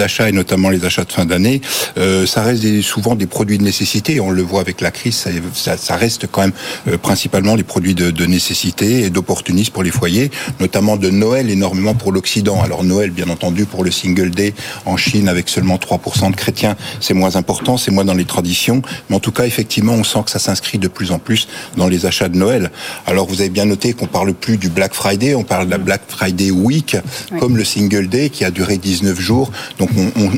achats 0.00 0.28
et 0.28 0.32
notamment 0.32 0.68
les 0.70 0.84
achats 0.84 1.04
de 1.04 1.12
fin 1.12 1.24
d'année. 1.24 1.60
Euh, 1.96 2.26
ça 2.26 2.42
reste 2.42 2.82
souvent 2.82 3.14
des 3.14 3.26
produits 3.26 3.58
de 3.58 3.62
nécessité. 3.62 4.18
On 4.18 4.30
le 4.30 4.42
voit 4.42 4.60
avec 4.60 4.80
la 4.80 4.90
crise, 4.90 5.26
ça, 5.52 5.76
ça, 5.76 5.96
reste 5.96 6.26
quand 6.30 6.40
même 6.42 6.98
principalement 6.98 7.56
des 7.56 7.62
produits 7.62 7.94
de, 7.94 8.10
de 8.10 8.26
nécessité 8.26 9.02
et 9.02 9.10
d'opportunisme 9.10 9.72
pour 9.72 9.84
les 9.84 9.92
foyers, 9.92 10.30
notamment 10.58 10.96
de 10.96 11.10
Noël 11.10 11.50
énormément 11.50 11.94
pour 11.94 12.10
l'Occident. 12.10 12.60
Alors 12.60 12.82
Noël, 12.82 13.10
bien 13.10 13.28
entendu, 13.28 13.64
pour 13.64 13.84
le 13.84 13.92
Single 13.92 14.30
Day 14.30 14.54
en 14.86 14.96
Chine 14.96 15.28
avec 15.28 15.48
ce 15.48 15.57
seulement 15.58 15.76
3% 15.76 16.30
de 16.30 16.36
chrétiens, 16.36 16.76
c'est 17.00 17.14
moins 17.14 17.34
important, 17.34 17.76
c'est 17.76 17.90
moins 17.90 18.04
dans 18.04 18.14
les 18.14 18.24
traditions, 18.24 18.80
mais 19.10 19.16
en 19.16 19.20
tout 19.20 19.32
cas, 19.32 19.44
effectivement, 19.44 19.94
on 19.94 20.04
sent 20.04 20.20
que 20.24 20.30
ça 20.30 20.38
s'inscrit 20.38 20.78
de 20.78 20.86
plus 20.86 21.10
en 21.10 21.18
plus 21.18 21.48
dans 21.76 21.88
les 21.88 22.06
achats 22.06 22.28
de 22.28 22.36
Noël. 22.36 22.70
Alors, 23.06 23.26
vous 23.26 23.40
avez 23.40 23.50
bien 23.50 23.64
noté 23.64 23.92
qu'on 23.92 24.06
parle 24.06 24.34
plus 24.34 24.56
du 24.56 24.68
Black 24.68 24.94
Friday, 24.94 25.34
on 25.34 25.42
parle 25.42 25.66
de 25.66 25.72
la 25.72 25.78
Black 25.78 26.02
Friday 26.06 26.52
Week, 26.52 26.96
comme 27.40 27.56
le 27.56 27.64
Single 27.64 28.06
Day 28.06 28.30
qui 28.30 28.44
a 28.44 28.52
duré 28.52 28.76
19 28.76 29.18
jours. 29.18 29.50
Donc, 29.80 29.90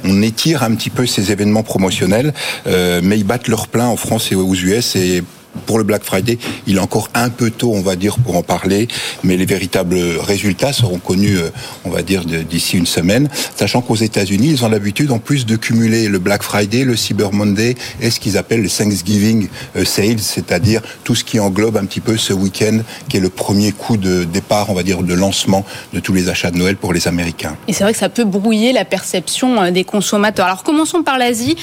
on, 0.04 0.22
étire 0.22 0.62
un 0.62 0.74
petit 0.74 0.90
peu 0.90 1.06
ces 1.06 1.32
événements 1.32 1.62
promotionnels, 1.62 2.32
euh, 2.66 3.00
mais 3.02 3.18
ils 3.18 3.24
battent 3.24 3.48
leur 3.48 3.68
plein 3.68 3.86
en 3.86 3.96
France 3.96 4.32
et 4.32 4.34
aux 4.34 4.54
US 4.54 4.96
et 4.96 5.22
pour 5.66 5.78
le 5.78 5.84
Black 5.84 6.04
Friday, 6.04 6.38
il 6.66 6.76
est 6.76 6.80
encore 6.80 7.08
un 7.14 7.28
peu 7.28 7.50
tôt, 7.50 7.72
on 7.74 7.82
va 7.82 7.96
dire, 7.96 8.18
pour 8.18 8.36
en 8.36 8.42
parler, 8.42 8.88
mais 9.24 9.36
les 9.36 9.46
véritables 9.46 9.98
résultats 10.20 10.72
seront 10.72 10.98
connus, 10.98 11.38
euh, 11.38 11.50
on 11.84 11.90
va 11.90 12.02
dire, 12.02 12.24
d'ici 12.24 12.76
une 12.76 12.86
semaine, 12.86 13.28
sachant 13.56 13.80
qu'aux 13.80 13.96
États-Unis, 13.96 14.48
ils 14.50 14.64
ont 14.64 14.68
l'habitude, 14.68 15.10
en 15.10 15.18
plus 15.18 15.46
de 15.46 15.56
cumuler 15.56 16.08
le 16.08 16.18
Black 16.18 16.42
Friday, 16.42 16.84
le 16.84 16.96
Cyber 16.96 17.32
Monday 17.32 17.74
et 18.00 18.10
ce 18.10 18.20
qu'ils 18.20 18.38
appellent 18.38 18.62
le 18.62 18.68
Thanksgiving 18.68 19.48
euh, 19.76 19.84
Sales, 19.84 20.20
c'est-à-dire 20.20 20.80
tout 21.04 21.14
ce 21.14 21.24
qui 21.24 21.40
englobe 21.40 21.76
un 21.76 21.84
petit 21.84 22.00
peu 22.00 22.16
ce 22.16 22.32
week-end, 22.32 22.80
qui 23.08 23.16
est 23.16 23.20
le 23.20 23.28
premier 23.28 23.72
coup 23.72 23.96
de 23.96 24.24
départ, 24.24 24.70
on 24.70 24.74
va 24.74 24.82
dire, 24.82 25.02
de 25.02 25.14
lancement 25.14 25.64
de 25.92 26.00
tous 26.00 26.12
les 26.12 26.28
achats 26.28 26.50
de 26.50 26.58
Noël 26.58 26.76
pour 26.76 26.92
les 26.92 27.08
Américains. 27.08 27.56
Et 27.68 27.72
c'est 27.72 27.84
vrai 27.84 27.92
que 27.92 27.98
ça 27.98 28.08
peut 28.08 28.24
brouiller 28.24 28.72
la 28.72 28.84
perception 28.84 29.62
euh, 29.62 29.70
des 29.70 29.84
consommateurs. 29.84 30.46
Alors 30.46 30.62
commençons 30.62 31.02
par 31.02 31.18
l'Asie. 31.18 31.56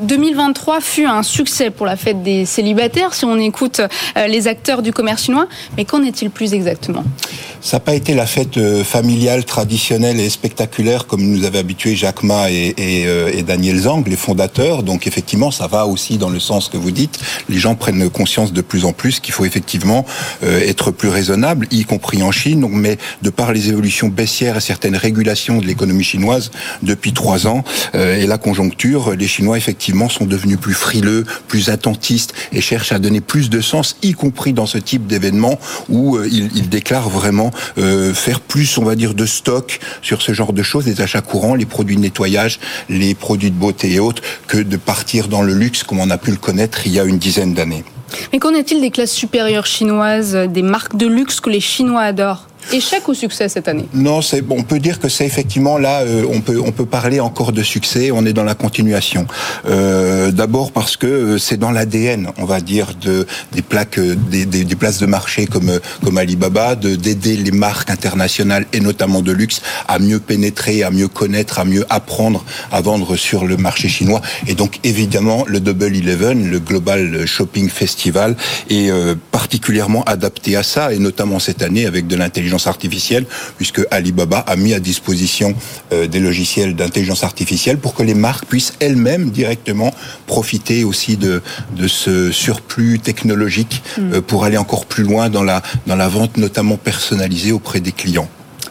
2023 0.00 0.80
fut 0.80 1.04
un 1.04 1.22
succès 1.22 1.70
pour 1.70 1.86
la 1.86 1.96
fête 1.96 2.22
des 2.22 2.44
célibataires. 2.44 3.14
Si 3.14 3.24
écoute 3.38 3.80
euh, 3.80 4.26
les 4.26 4.48
acteurs 4.48 4.82
du 4.82 4.92
commerce 4.92 5.24
chinois. 5.24 5.46
Mais 5.76 5.84
qu'en 5.84 6.02
est-il 6.02 6.30
plus 6.30 6.54
exactement? 6.54 7.04
Ça 7.62 7.76
n'a 7.76 7.80
pas 7.80 7.94
été 7.94 8.14
la 8.14 8.26
fête 8.26 8.56
euh, 8.56 8.84
familiale, 8.84 9.44
traditionnelle 9.44 10.18
et 10.18 10.30
spectaculaire 10.30 11.06
comme 11.06 11.22
nous 11.22 11.44
avait 11.44 11.58
habitué 11.58 11.94
Jacques 11.94 12.22
Ma 12.22 12.50
et, 12.50 12.74
euh, 12.78 13.30
et, 13.32 13.42
Daniel 13.42 13.80
Zhang, 13.80 14.06
les 14.06 14.16
fondateurs. 14.16 14.82
Donc 14.82 15.06
effectivement, 15.06 15.50
ça 15.50 15.66
va 15.66 15.86
aussi 15.86 16.16
dans 16.16 16.30
le 16.30 16.40
sens 16.40 16.68
que 16.68 16.76
vous 16.76 16.90
dites. 16.90 17.18
Les 17.48 17.58
gens 17.58 17.74
prennent 17.74 18.08
conscience 18.08 18.52
de 18.52 18.60
plus 18.62 18.84
en 18.84 18.92
plus 18.92 19.20
qu'il 19.20 19.34
faut 19.34 19.44
effectivement 19.44 20.06
être 20.42 20.90
plus 20.90 21.08
raisonnable, 21.08 21.66
y 21.70 21.84
compris 21.84 22.22
en 22.22 22.32
Chine. 22.32 22.60
Donc, 22.60 22.72
mais 22.72 22.98
de 23.22 23.30
par 23.30 23.52
les 23.52 23.68
évolutions 23.68 24.08
baissières 24.08 24.56
et 24.56 24.60
certaines 24.60 24.96
régulations 24.96 25.58
de 25.58 25.66
l'économie 25.66 26.04
chinoise 26.04 26.50
depuis 26.82 27.12
trois 27.12 27.46
ans 27.46 27.64
et 27.94 28.26
la 28.26 28.38
conjoncture, 28.38 29.14
les 29.14 29.28
Chinois 29.28 29.58
effectivement 29.58 30.08
sont 30.08 30.26
devenus 30.26 30.58
plus 30.58 30.74
frileux, 30.74 31.24
plus 31.48 31.68
attentistes 31.68 32.34
et 32.52 32.60
cherchent 32.60 32.92
à 32.92 32.98
donner 32.98 33.20
plus 33.20 33.50
de 33.50 33.60
sens, 33.60 33.96
y 34.02 34.12
compris 34.12 34.52
dans 34.52 34.66
ce 34.66 34.78
type 34.78 35.06
d'événement 35.06 35.58
où 35.88 36.16
euh, 36.16 36.28
il, 36.30 36.50
il, 36.56 36.68
déclare 36.68 37.08
euh, 37.78 38.14
faire 38.14 38.40
plus, 38.40 38.78
on 38.78 38.84
va 38.84 38.94
dire, 38.94 39.14
de 39.14 39.26
stock 39.26 39.80
sur 40.02 40.22
ce 40.22 40.32
genre 40.32 40.52
de 40.52 40.62
choses, 40.62 40.86
les 40.86 41.00
achats 41.00 41.20
courants, 41.20 41.54
les 41.54 41.66
produits 41.66 41.96
de 41.96 42.00
nettoyage, 42.00 42.58
les 42.88 43.14
produits 43.14 43.50
de 43.50 43.56
beauté 43.56 43.92
et 43.92 44.00
autres, 44.00 44.22
que 44.46 44.58
de 44.58 44.76
partir 44.76 45.28
dans 45.28 45.42
le 45.42 45.54
luxe 45.54 45.82
comme 45.82 46.00
on 46.00 46.10
a 46.10 46.18
pu 46.18 46.30
le 46.30 46.36
connaître 46.36 46.86
il 46.86 46.92
y 46.92 47.00
a 47.00 47.04
une 47.04 47.18
dizaine 47.18 47.54
d'années. 47.54 47.84
Mais 48.32 48.38
qu'en 48.38 48.54
est-il 48.54 48.80
des 48.80 48.90
classes 48.90 49.12
supérieures 49.12 49.66
chinoises, 49.66 50.34
des 50.34 50.62
marques 50.62 50.96
de 50.96 51.06
luxe 51.06 51.40
que 51.40 51.50
les 51.50 51.60
Chinois 51.60 52.02
adorent? 52.02 52.49
Échec 52.72 53.08
ou 53.08 53.14
succès 53.14 53.48
cette 53.48 53.66
année 53.66 53.86
Non, 53.94 54.20
on 54.50 54.62
peut 54.62 54.78
dire 54.78 55.00
que 55.00 55.08
c'est 55.08 55.26
effectivement 55.26 55.76
là, 55.76 56.02
euh, 56.02 56.24
on 56.28 56.40
peut 56.40 56.86
parler 56.86 57.18
encore 57.18 57.52
de 57.52 57.62
succès. 57.62 58.10
On 58.12 58.24
est 58.24 58.32
dans 58.32 58.44
la 58.44 58.54
continuation. 58.54 59.26
Euh, 59.66 60.30
D'abord 60.30 60.70
parce 60.70 60.96
que 60.96 61.06
euh, 61.06 61.38
c'est 61.38 61.56
dans 61.56 61.72
l'ADN, 61.72 62.30
on 62.38 62.44
va 62.44 62.60
dire, 62.60 62.94
de 63.00 63.26
des 63.52 63.62
places 64.76 64.98
de 64.98 65.06
marché 65.06 65.46
comme 65.46 66.18
Alibaba, 66.18 66.76
de 66.76 66.94
d'aider 66.94 67.36
les 67.36 67.50
marques 67.50 67.90
internationales 67.90 68.66
et 68.72 68.80
notamment 68.80 69.20
de 69.20 69.32
luxe 69.32 69.62
à 69.88 69.98
mieux 69.98 70.20
pénétrer, 70.20 70.82
à 70.84 70.90
mieux 70.90 71.08
connaître, 71.08 71.58
à 71.58 71.64
mieux 71.64 71.84
apprendre 71.90 72.44
à 72.70 72.80
vendre 72.80 73.16
sur 73.16 73.46
le 73.46 73.56
marché 73.56 73.88
chinois. 73.88 74.20
Et 74.46 74.54
donc 74.54 74.78
évidemment 74.84 75.44
le 75.46 75.58
Double 75.58 75.96
Eleven, 75.96 76.48
le 76.48 76.60
Global 76.60 77.26
Shopping 77.26 77.68
Festival, 77.68 78.36
est 78.68 78.90
particulièrement 79.32 80.04
adapté 80.04 80.56
à 80.56 80.62
ça 80.62 80.92
et 80.92 80.98
notamment 80.98 81.38
cette 81.38 81.62
année 81.62 81.86
avec 81.86 82.06
de 82.06 82.16
l'intelligence 82.16 82.49
artificielle, 82.66 83.26
puisque 83.56 83.82
Alibaba 83.90 84.38
a 84.38 84.56
mis 84.56 84.74
à 84.74 84.80
disposition 84.80 85.54
euh, 85.92 86.06
des 86.06 86.20
logiciels 86.20 86.74
d'intelligence 86.74 87.24
artificielle 87.24 87.78
pour 87.78 87.94
que 87.94 88.02
les 88.02 88.14
marques 88.14 88.46
puissent 88.46 88.74
elles-mêmes 88.80 89.30
directement 89.30 89.94
profiter 90.26 90.84
aussi 90.84 91.16
de, 91.16 91.42
de 91.76 91.88
ce 91.88 92.32
surplus 92.32 92.98
technologique 92.98 93.82
euh, 93.98 94.20
pour 94.20 94.44
aller 94.44 94.56
encore 94.56 94.86
plus 94.86 95.04
loin 95.04 95.28
dans 95.28 95.42
la, 95.42 95.62
dans 95.86 95.96
la 95.96 96.08
vente 96.08 96.36
notamment 96.36 96.76
personnalisée 96.76 97.52
auprès 97.52 97.80
des 97.80 97.92
clients. 97.92 98.28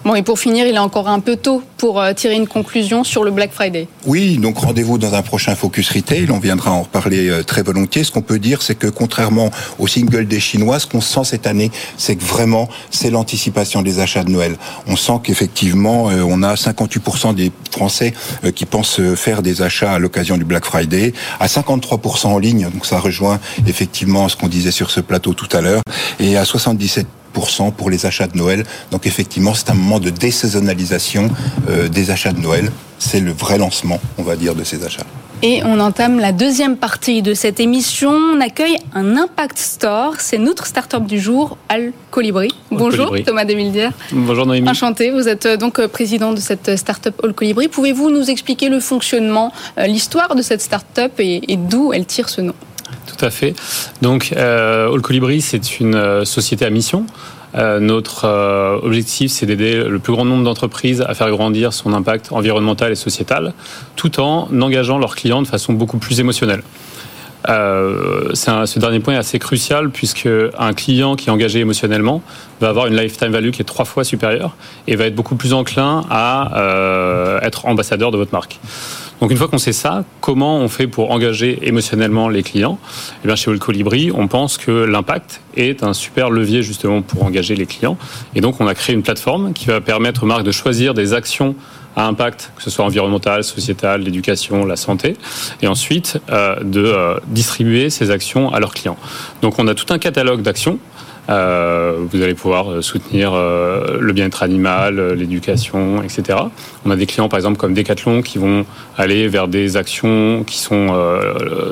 Bon, 0.10 0.16
et 0.16 0.24
pour 0.24 0.40
finir, 0.40 0.66
il 0.66 0.74
est 0.74 0.80
encore 0.80 1.08
un 1.08 1.20
peu 1.20 1.36
tôt 1.36 1.62
pour 1.78 2.02
euh, 2.02 2.14
tirer 2.14 2.34
une 2.34 2.48
conclusion 2.48 3.04
sur 3.04 3.24
le 3.24 3.30
Black 3.30 3.52
Friday. 3.52 3.88
Oui, 4.08 4.40
donc 4.40 4.58
rendez-vous 4.58 4.98
dans 4.98 5.14
un 5.14 5.22
prochain 5.22 5.54
Focus 5.54 5.92
Retail. 5.92 6.32
On 6.32 6.40
viendra 6.40 6.72
en 6.72 6.82
reparler 6.82 7.30
euh, 7.30 7.44
très 7.44 7.62
volontiers. 7.62 8.04
Ce 8.04 8.12
qu'on 8.12 8.24
peut 8.24 8.40
dire, 8.40 8.64
c'est 8.64 8.74
que 8.74 8.88
contrairement 8.88 9.52
au 9.78 9.86
single 9.86 10.26
des 10.26 10.40
Chinois, 10.40 10.80
ce 10.80 10.88
qu'on 10.88 11.00
sent 11.00 11.26
cette 11.26 11.46
année, 11.46 11.70
c'est 11.96 12.16
que 12.16 12.24
vraiment, 12.24 12.70
c'est 12.90 13.12
l'anticipation 13.12 13.84
des 13.84 14.00
achats 14.00 14.24
de 14.24 14.32
Noël. 14.32 14.56
On 14.88 14.96
sent 14.96 15.20
qu'effectivement, 15.22 16.10
euh, 16.10 16.24
on 16.28 16.42
a 16.42 16.56
58% 16.56 17.36
des 17.36 17.52
Français 17.70 18.16
qui 18.56 18.66
pensent 18.66 19.00
faire 19.16 19.44
des 19.44 19.62
achats 19.62 19.92
à 19.92 20.00
l'occasion 20.00 20.38
du 20.38 20.44
Black 20.44 20.66
Friday, 20.66 21.14
à 21.40 21.46
53% 21.46 22.30
en 22.30 22.40
ligne. 22.40 22.68
Donc 22.74 22.88
ça 22.88 23.00
rejoint 23.00 23.40
effectivement 23.68 24.28
ce 24.28 24.36
qu'on 24.36 24.48
disait 24.48 24.72
sur 24.72 24.90
ce 24.90 25.02
plateau 25.02 25.36
tout 25.36 25.56
à 25.56 25.62
l'heure, 25.62 25.84
et 26.20 26.36
à 26.36 26.46
77 26.46 27.06
pour 27.78 27.90
les 27.90 28.06
achats 28.06 28.28
de 28.28 28.38
Noël. 28.38 28.64
Donc 28.92 29.06
effectivement, 29.06 29.54
c'est 29.54 29.70
un 29.70 29.74
moment 29.76 30.00
de 30.00 30.10
désaisonnalisation 30.10 31.30
euh, 31.70 31.88
des 31.88 32.12
achats 32.12 32.34
de 32.34 32.40
Noël. 32.40 32.72
C'est 32.98 33.20
le 33.20 33.32
vrai 33.32 33.58
lancement, 33.58 34.00
on 34.18 34.24
va 34.24 34.36
dire, 34.36 34.56
de 34.56 34.64
ces 34.64 34.84
achats. 34.84 35.06
Et 35.42 35.62
on 35.64 35.80
entame 35.80 36.20
la 36.20 36.34
deuxième 36.34 36.76
partie 36.76 37.22
de 37.22 37.34
cette 37.34 37.62
émission. 37.62 38.12
On 38.12 38.42
accueille 38.42 38.76
un 38.94 39.16
Impact 39.16 39.58
Store. 39.58 40.16
C'est 40.20 40.38
notre 40.38 40.66
start-up 40.66 41.06
du 41.06 41.18
jour, 41.18 41.58
Al 41.70 41.94
Colibri. 42.12 42.50
Bonjour 42.72 43.08
Colibri. 43.08 43.24
Thomas 43.24 43.46
Demildière. 43.46 43.94
Bonjour 44.12 44.46
Noémie. 44.46 44.68
Enchanté. 44.68 45.12
Vous 45.12 45.30
êtes 45.30 45.46
euh, 45.46 45.56
donc 45.56 45.80
euh, 45.80 45.88
président 45.88 46.34
de 46.34 46.42
cette 46.42 46.76
start-up 46.76 47.16
All 47.24 47.34
Colibri. 47.34 47.70
Pouvez-vous 47.70 48.10
nous 48.10 48.30
expliquer 48.30 48.68
le 48.68 48.82
fonctionnement, 48.82 49.54
l'histoire 49.78 50.36
de 50.36 50.42
cette 50.42 50.62
start-up 50.62 51.14
et 51.20 51.58
d'où 51.58 51.94
elle 51.94 52.06
tire 52.06 52.28
ce 52.28 52.42
nom? 52.42 52.54
Tout 53.20 53.26
à 53.26 53.32
fait. 53.32 53.54
Donc, 54.02 54.32
euh, 54.38 54.94
All 54.94 55.02
Colibri, 55.02 55.42
c'est 55.42 55.80
une 55.82 55.96
euh, 55.96 56.24
société 56.24 56.64
à 56.66 56.70
mission. 56.70 57.06
Euh, 57.56 57.80
notre 57.82 58.24
euh, 58.26 58.78
objectif, 58.82 59.30
c'est 59.32 59.46
d'aider 59.46 59.84
le 59.84 60.00
plus 60.00 60.14
grand 60.14 60.24
nombre 60.24 60.44
d'entreprises 60.46 61.02
à 61.06 61.14
faire 61.16 61.30
grandir 61.30 61.74
son 61.74 61.94
impact 61.94 62.32
environnemental 62.32 62.92
et 62.92 62.96
sociétal, 62.96 63.54
tout 63.98 64.22
en 64.22 64.48
engageant 64.62 64.98
leurs 65.00 65.16
clients 65.16 65.42
de 65.42 65.48
façon 65.48 65.74
beaucoup 65.74 65.98
plus 65.98 66.22
émotionnelle. 66.22 66.62
Euh, 67.50 68.32
un- 68.48 68.66
ce 68.66 68.80
dernier 68.80 69.00
point 69.00 69.16
est 69.16 69.18
assez 69.18 69.40
crucial 69.40 69.90
puisque 69.90 70.28
un 70.58 70.74
client 70.74 71.16
qui 71.16 71.28
est 71.30 71.32
engagé 71.32 71.60
émotionnellement 71.60 72.22
va 72.62 72.70
avoir 72.70 72.88
une 72.88 72.96
lifetime 72.96 73.32
value 73.32 73.50
qui 73.52 73.62
est 73.62 73.66
trois 73.66 73.86
fois 73.86 74.04
supérieure 74.04 74.56
et 74.88 74.96
va 74.96 75.06
être 75.06 75.16
beaucoup 75.16 75.36
plus 75.36 75.54
enclin 75.54 76.04
à 76.10 77.40
être 77.42 77.66
ambassadeur 77.66 78.12
de 78.12 78.18
votre 78.18 78.34
marque. 78.34 78.60
Donc 79.22 79.32
une 79.32 79.38
fois 79.38 79.50
qu'on 79.50 79.58
sait 79.58 79.74
ça, 79.74 80.06
comment 80.22 80.58
on 80.60 80.70
fait 80.70 80.88
pour 80.88 81.12
engager 81.12 81.60
émotionnellement 81.64 82.30
les 82.30 82.42
clients? 82.42 82.80
Eh 83.24 83.28
bien 83.28 83.36
chez 83.36 83.52
All 83.52 83.60
Colibri, 83.60 84.12
on 84.14 84.28
pense 84.28 84.58
que 84.58 84.72
l'impact 84.72 85.42
est 85.58 85.84
un 85.84 85.94
super 85.94 86.30
levier 86.30 86.64
justement 86.64 87.02
pour 87.02 87.24
engager 87.24 87.56
les 87.56 87.66
clients. 87.66 87.98
Et 88.34 88.42
donc 88.42 88.62
on 88.62 88.68
a 88.68 88.74
créé 88.74 88.96
une 88.96 89.04
plateforme 89.04 89.52
qui 89.54 89.66
va 89.66 89.82
permettre 89.82 90.24
aux 90.24 90.26
marques 90.26 90.44
de 90.44 90.52
choisir 90.52 90.94
des 90.94 91.14
actions 91.14 91.56
à 91.96 92.06
impact, 92.06 92.54
que 92.56 92.64
ce 92.64 92.70
soit 92.70 92.86
environnemental, 92.86 93.44
sociétal, 93.44 94.02
l'éducation, 94.02 94.64
la 94.64 94.78
santé, 94.78 95.18
et 95.62 95.68
ensuite 95.68 96.20
euh, 96.30 96.56
de 96.64 96.84
euh, 96.86 97.20
distribuer 97.28 97.90
ces 97.90 98.12
actions 98.12 98.54
à 98.54 98.60
leurs 98.60 98.74
clients. 98.74 98.98
Donc 99.42 99.60
on 99.60 99.68
a 99.68 99.74
tout 99.74 99.92
un 99.94 100.00
catalogue 100.00 100.42
d'actions. 100.42 100.80
Euh, 101.30 102.06
vous 102.10 102.22
allez 102.22 102.34
pouvoir 102.34 102.72
euh, 102.72 102.82
soutenir 102.82 103.34
euh, 103.34 103.98
le 104.00 104.14
bien-être 104.14 104.42
animal, 104.42 105.14
l'éducation, 105.14 106.02
etc. 106.02 106.40
On 106.86 106.92
a 106.92 106.96
des 106.96 107.06
clients, 107.06 107.30
par 107.30 107.38
exemple, 107.38 107.58
comme 107.58 107.74
Decathlon, 107.74 108.22
qui 108.22 108.38
vont 108.38 108.66
aller 108.98 109.28
vers 109.28 109.48
des 109.48 109.78
actions 109.78 110.44
qui 110.46 110.58
sont 110.58 110.96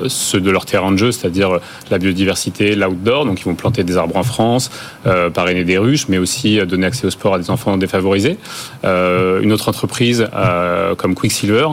ceux 0.08 0.40
de 0.40 0.52
leur 0.52 0.66
terrain 0.66 0.92
de 0.92 0.98
jeu, 0.98 1.12
c'est-à-dire 1.12 1.60
la 1.90 1.98
biodiversité, 1.98 2.76
l'outdoor. 2.76 3.26
Donc, 3.26 3.42
ils 3.42 3.46
vont 3.46 3.56
planter 3.56 3.84
des 3.84 3.98
arbres 3.98 4.18
en 4.18 4.24
France, 4.24 4.70
parrainer 5.34 5.64
des 5.64 5.78
ruches, 5.78 6.08
mais 6.08 6.18
aussi 6.18 6.60
donner 6.66 6.88
accès 6.88 7.08
au 7.08 7.10
sport 7.10 7.36
à 7.36 7.40
des 7.40 7.50
enfants 7.50 7.78
défavorisés. 7.78 8.38
Une 8.84 9.52
autre 9.52 9.70
entreprise 9.70 10.28
comme 10.98 11.16
Quicksilver, 11.16 11.68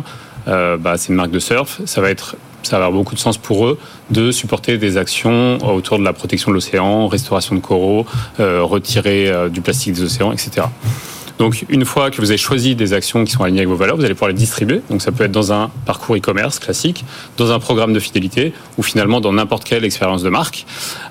bah, 0.46 0.94
c'est 0.96 1.08
une 1.08 1.16
marque 1.16 1.32
de 1.32 1.38
surf. 1.38 1.80
Ça 1.84 2.00
va 2.00 2.10
être 2.10 2.36
ça 2.66 2.78
va 2.78 2.86
avoir 2.86 3.00
beaucoup 3.00 3.14
de 3.14 3.20
sens 3.20 3.38
pour 3.38 3.66
eux 3.66 3.78
de 4.10 4.30
supporter 4.30 4.78
des 4.78 4.96
actions 4.96 5.58
autour 5.66 5.98
de 5.98 6.04
la 6.04 6.12
protection 6.12 6.50
de 6.50 6.54
l'océan, 6.54 7.08
restauration 7.08 7.54
de 7.54 7.60
coraux, 7.60 8.06
euh, 8.40 8.62
retirer 8.62 9.28
euh, 9.28 9.48
du 9.48 9.60
plastique 9.60 9.94
des 9.94 10.02
océans, 10.02 10.32
etc. 10.32 10.66
Donc, 11.38 11.64
une 11.68 11.84
fois 11.84 12.10
que 12.10 12.20
vous 12.20 12.30
avez 12.30 12.38
choisi 12.38 12.76
des 12.76 12.92
actions 12.92 13.24
qui 13.24 13.32
sont 13.32 13.42
alignées 13.42 13.60
avec 13.60 13.68
vos 13.68 13.76
valeurs, 13.76 13.96
vous 13.96 14.04
allez 14.04 14.14
pouvoir 14.14 14.28
les 14.28 14.36
distribuer. 14.36 14.80
Donc, 14.88 15.02
ça 15.02 15.10
peut 15.10 15.24
être 15.24 15.32
dans 15.32 15.52
un 15.52 15.70
parcours 15.84 16.16
e-commerce 16.16 16.58
classique, 16.58 17.04
dans 17.36 17.50
un 17.50 17.58
programme 17.58 17.92
de 17.92 17.98
fidélité 17.98 18.52
ou 18.78 18.82
finalement 18.82 19.20
dans 19.20 19.32
n'importe 19.32 19.64
quelle 19.64 19.84
expérience 19.84 20.22
de 20.22 20.28
marque. 20.28 20.64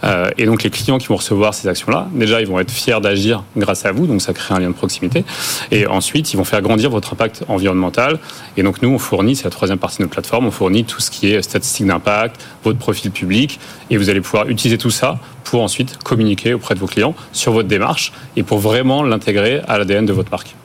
Euh, 0.04 0.30
et 0.38 0.46
donc, 0.46 0.64
les 0.64 0.70
clients 0.70 0.98
qui 0.98 1.08
vont 1.08 1.18
recevoir 1.18 1.54
ces 1.54 1.68
actions-là, 1.68 2.08
déjà, 2.14 2.40
ils 2.40 2.48
vont 2.48 2.60
être 2.60 2.72
fiers 2.72 3.02
d'agir 3.02 3.44
grâce 3.58 3.86
à 3.86 3.92
vous. 3.92 4.08
Donc, 4.08 4.22
ça 4.22 4.34
crée 4.34 4.54
un 4.54 4.60
lien 4.60 4.70
de 4.70 4.76
proximité. 4.76 5.26
Et 5.72 5.88
ensuite, 5.88 6.34
ils 6.34 6.38
vont 6.38 6.46
faire 6.46 6.62
grandir 6.62 6.90
votre 6.90 7.12
impact 7.12 7.44
environnemental. 7.50 8.20
Et 8.56 8.64
donc, 8.64 8.82
nous, 8.82 8.90
on 8.90 9.00
fournit, 9.00 9.36
c'est 9.36 9.46
la 9.46 9.50
troisième 9.50 9.80
partie 9.80 9.98
de 9.98 10.04
notre 10.04 10.14
plateforme, 10.14 10.46
on 10.46 10.52
fournit 10.52 10.86
tout 10.86 11.02
ce 11.02 11.12
qui 11.12 11.32
est 11.34 11.42
statistique 11.42 11.88
d'impact, 11.88 12.40
votre 12.64 12.80
profil 12.80 13.12
public. 13.12 13.60
Et 13.90 13.98
vous 13.98 14.10
allez 14.10 14.22
pouvoir 14.22 14.48
utiliser 14.48 14.78
tout 14.78 14.90
ça 14.90 15.20
pour 15.43 15.62
ensuite 15.62 15.97
communiquer 16.03 16.53
auprès 16.53 16.75
de 16.75 16.79
vos 16.79 16.88
clients 16.88 17.15
sur 17.32 17.51
votre 17.51 17.67
démarche 17.67 18.12
et 18.36 18.43
pour 18.43 18.60
vraiment 18.60 19.03
l'intégrer 19.03 19.62
à 19.67 19.77
l'ADN 19.77 20.06
de 20.06 20.13
votre 20.13 20.32
marque. 20.32 20.56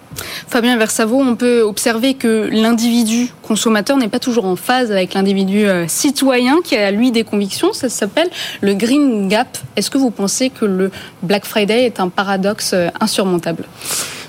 Fabien 0.48 0.76
Versavo, 0.76 1.20
on 1.20 1.36
peut 1.36 1.60
observer 1.62 2.14
que 2.14 2.48
l'individu 2.50 3.28
consommateur 3.42 3.96
n'est 3.96 4.08
pas 4.08 4.18
toujours 4.18 4.46
en 4.46 4.56
phase 4.56 4.90
avec 4.90 5.14
l'individu 5.14 5.66
euh, 5.66 5.86
citoyen 5.86 6.56
qui 6.62 6.76
a 6.76 6.90
lui 6.90 7.10
des 7.10 7.24
convictions. 7.24 7.72
Ça 7.72 7.88
s'appelle 7.88 8.28
le 8.60 8.74
Green 8.74 9.28
Gap. 9.28 9.58
Est-ce 9.76 9.90
que 9.90 9.98
vous 9.98 10.10
pensez 10.10 10.50
que 10.50 10.64
le 10.64 10.90
Black 11.22 11.44
Friday 11.44 11.84
est 11.84 12.00
un 12.00 12.08
paradoxe 12.08 12.72
euh, 12.74 12.88
insurmontable? 13.00 13.64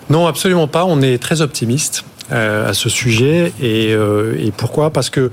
Non, 0.09 0.27
absolument 0.27 0.67
pas. 0.67 0.85
On 0.85 1.01
est 1.01 1.21
très 1.21 1.41
optimiste 1.41 2.03
à 2.32 2.74
ce 2.74 2.89
sujet. 2.89 3.54
Et, 3.62 3.94
euh, 3.94 4.36
et 4.39 4.52
pourquoi? 4.52 4.92
Parce 4.92 5.10
que, 5.10 5.30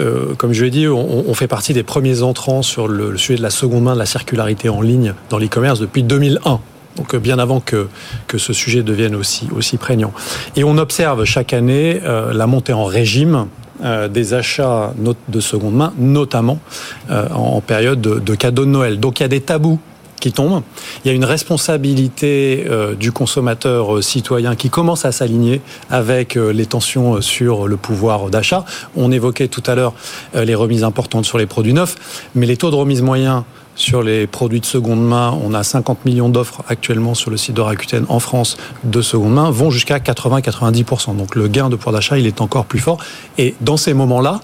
euh, 0.00 0.34
comme 0.36 0.52
je 0.52 0.64
l'ai 0.64 0.70
dit, 0.70 0.88
on, 0.88 1.28
on 1.28 1.34
fait 1.34 1.48
partie 1.48 1.72
des 1.72 1.82
premiers 1.82 2.22
entrants 2.22 2.62
sur 2.62 2.88
le, 2.88 3.10
le 3.10 3.18
sujet 3.18 3.36
de 3.36 3.42
la 3.42 3.50
seconde 3.50 3.84
main, 3.84 3.94
de 3.94 3.98
la 3.98 4.06
circularité 4.06 4.68
en 4.68 4.80
ligne 4.80 5.14
dans 5.30 5.38
l'e-commerce 5.38 5.80
depuis 5.80 6.02
2001. 6.02 6.60
Donc 6.96 7.14
euh, 7.14 7.18
bien 7.18 7.38
avant 7.38 7.60
que, 7.60 7.88
que 8.26 8.38
ce 8.38 8.52
sujet 8.52 8.82
devienne 8.82 9.14
aussi, 9.14 9.48
aussi 9.54 9.76
prégnant. 9.76 10.12
Et 10.56 10.64
on 10.64 10.78
observe 10.78 11.24
chaque 11.24 11.52
année 11.52 12.00
euh, 12.04 12.32
la 12.32 12.46
montée 12.46 12.72
en 12.72 12.84
régime 12.84 13.46
euh, 13.84 14.08
des 14.08 14.32
achats 14.32 14.94
de 15.28 15.40
seconde 15.40 15.74
main, 15.74 15.92
notamment 15.98 16.58
euh, 17.10 17.28
en 17.30 17.60
période 17.60 18.00
de, 18.00 18.18
de 18.18 18.34
cadeaux 18.34 18.64
de 18.64 18.70
Noël. 18.70 18.98
Donc 18.98 19.20
il 19.20 19.24
y 19.24 19.26
a 19.26 19.28
des 19.28 19.42
tabous 19.42 19.78
qui 20.20 20.32
tombent. 20.32 20.62
Il 21.04 21.08
y 21.08 21.10
a 21.10 21.14
une 21.14 21.24
responsabilité 21.24 22.64
euh, 22.68 22.94
du 22.94 23.12
consommateur 23.12 23.96
euh, 23.96 24.02
citoyen 24.02 24.56
qui 24.56 24.70
commence 24.70 25.04
à 25.04 25.12
s'aligner 25.12 25.60
avec 25.90 26.36
euh, 26.36 26.52
les 26.52 26.66
tensions 26.66 27.20
sur 27.20 27.68
le 27.68 27.76
pouvoir 27.76 28.30
d'achat. 28.30 28.64
On 28.96 29.12
évoquait 29.12 29.48
tout 29.48 29.62
à 29.66 29.74
l'heure 29.74 29.94
les 30.34 30.54
remises 30.54 30.84
importantes 30.84 31.24
sur 31.24 31.38
les 31.38 31.46
produits 31.46 31.74
neufs, 31.74 31.96
mais 32.34 32.46
les 32.46 32.56
taux 32.56 32.70
de 32.70 32.76
remise 32.76 33.02
moyens 33.02 33.42
sur 33.76 34.02
les 34.02 34.26
produits 34.26 34.60
de 34.60 34.66
seconde 34.66 35.06
main, 35.06 35.38
on 35.44 35.54
a 35.54 35.62
50 35.62 36.04
millions 36.04 36.28
d'offres 36.28 36.62
actuellement 36.68 37.14
sur 37.14 37.30
le 37.30 37.36
site 37.36 37.54
de 37.54 37.60
Rakuten 37.60 38.06
en 38.08 38.18
France 38.18 38.56
de 38.84 39.02
seconde 39.02 39.34
main, 39.34 39.50
vont 39.50 39.70
jusqu'à 39.70 39.98
80-90%. 39.98 41.16
Donc 41.16 41.36
le 41.36 41.46
gain 41.46 41.68
de 41.68 41.76
pouvoir 41.76 41.92
d'achat, 41.92 42.18
il 42.18 42.26
est 42.26 42.40
encore 42.40 42.64
plus 42.64 42.78
fort. 42.78 42.98
Et 43.38 43.54
dans 43.60 43.76
ces 43.76 43.94
moments-là, 43.94 44.40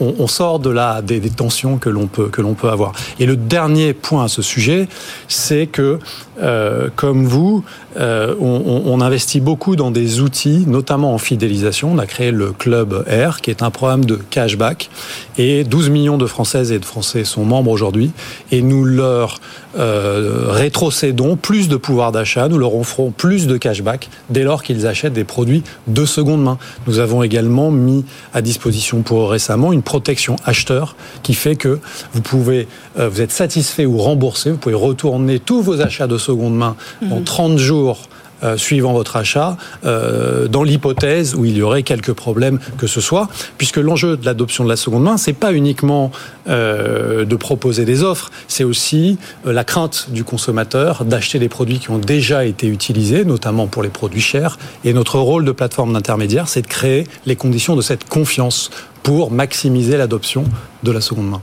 on, 0.00 0.28
sort 0.28 0.60
de 0.60 0.70
là 0.70 1.02
des, 1.02 1.20
tensions 1.28 1.78
que 1.78 1.88
l'on 1.88 2.06
peut 2.06 2.28
que 2.28 2.40
l'on 2.40 2.54
peut 2.54 2.68
avoir. 2.68 2.92
Et 3.18 3.26
le 3.26 3.36
dernier 3.36 3.92
point 3.92 4.24
à 4.24 4.28
ce 4.28 4.42
sujet, 4.42 4.88
c'est 5.26 5.66
que 5.66 5.98
euh, 6.40 6.88
comme 6.94 7.26
vous, 7.26 7.64
euh, 7.98 8.34
on, 8.40 8.82
on, 8.86 9.00
investit 9.00 9.40
beaucoup 9.40 9.74
dans 9.74 9.90
des 9.90 10.20
outils, 10.20 10.64
notamment 10.68 11.14
en 11.14 11.18
fidélisation. 11.18 11.90
On 11.92 11.98
a 11.98 12.06
créé 12.06 12.30
le 12.30 12.52
Club 12.52 13.04
Air, 13.08 13.40
qui 13.40 13.50
est 13.50 13.62
un 13.62 13.70
programme 13.70 14.04
de 14.04 14.14
cashback, 14.14 14.88
et 15.36 15.64
12 15.64 15.90
millions 15.90 16.18
de 16.18 16.26
Françaises 16.26 16.70
et 16.70 16.78
de 16.78 16.84
Français 16.84 17.24
sont 17.24 17.44
membres 17.44 17.72
aujourd'hui, 17.72 18.12
et 18.52 18.57
nous 18.62 18.84
leur 18.84 19.40
euh, 19.76 20.46
rétrocédons 20.48 21.36
plus 21.36 21.68
de 21.68 21.76
pouvoir 21.76 22.12
d'achat, 22.12 22.48
nous 22.48 22.58
leur 22.58 22.74
offrons 22.74 23.10
plus 23.10 23.46
de 23.46 23.56
cashback 23.56 24.08
dès 24.30 24.42
lors 24.42 24.62
qu'ils 24.62 24.86
achètent 24.86 25.12
des 25.12 25.24
produits 25.24 25.62
de 25.86 26.04
seconde 26.04 26.42
main. 26.42 26.58
Nous 26.86 26.98
avons 26.98 27.22
également 27.22 27.70
mis 27.70 28.04
à 28.34 28.42
disposition 28.42 29.02
pour 29.02 29.22
eux 29.22 29.26
récemment 29.26 29.72
une 29.72 29.82
protection 29.82 30.36
acheteur 30.44 30.96
qui 31.22 31.34
fait 31.34 31.56
que 31.56 31.78
vous 32.12 32.22
pouvez, 32.22 32.68
euh, 32.98 33.08
vous 33.08 33.20
êtes 33.20 33.32
satisfait 33.32 33.86
ou 33.86 33.98
remboursé, 33.98 34.50
vous 34.50 34.58
pouvez 34.58 34.74
retourner 34.74 35.38
tous 35.38 35.62
vos 35.62 35.80
achats 35.80 36.06
de 36.06 36.18
seconde 36.18 36.56
main 36.56 36.76
en 37.10 37.20
30 37.22 37.52
mhm. 37.52 37.58
jours 37.58 38.08
euh, 38.42 38.56
suivant 38.56 38.92
votre 38.92 39.16
achat, 39.16 39.56
euh, 39.84 40.46
dans 40.46 40.62
l'hypothèse 40.62 41.34
où 41.34 41.44
il 41.44 41.56
y 41.56 41.62
aurait 41.62 41.82
quelques 41.82 42.12
problèmes 42.12 42.60
que 42.76 42.86
ce 42.86 43.00
soit, 43.00 43.28
puisque 43.56 43.78
l'enjeu 43.78 44.16
de 44.16 44.24
l'adoption 44.24 44.64
de 44.64 44.68
la 44.68 44.76
seconde 44.76 45.02
main, 45.02 45.16
c'est 45.16 45.32
pas 45.32 45.52
uniquement 45.52 46.12
euh, 46.48 47.24
de 47.24 47.36
proposer 47.36 47.84
des 47.84 48.04
offres, 48.04 48.30
c'est 48.46 48.64
aussi 48.64 49.18
la 49.44 49.64
crainte 49.64 50.08
du 50.10 50.24
consommateur 50.24 51.04
d'acheter 51.04 51.38
des 51.38 51.48
produits 51.48 51.80
qui 51.80 51.90
ont 51.90 51.98
déjà 51.98 52.44
été 52.44 52.68
utilisés, 52.68 53.24
notamment 53.24 53.66
pour 53.66 53.82
les 53.82 53.88
produits 53.88 54.20
chers. 54.20 54.58
Et 54.84 54.92
notre 54.92 55.18
rôle 55.18 55.44
de 55.44 55.52
plateforme 55.52 55.92
d'intermédiaire, 55.92 56.48
c'est 56.48 56.62
de 56.62 56.68
créer 56.68 57.08
les 57.26 57.36
conditions 57.36 57.76
de 57.76 57.82
cette 57.82 58.08
confiance 58.08 58.70
pour 59.02 59.30
maximiser 59.30 59.96
l'adoption 59.96 60.44
de 60.82 60.92
la 60.92 61.00
seconde 61.00 61.30
main. 61.30 61.42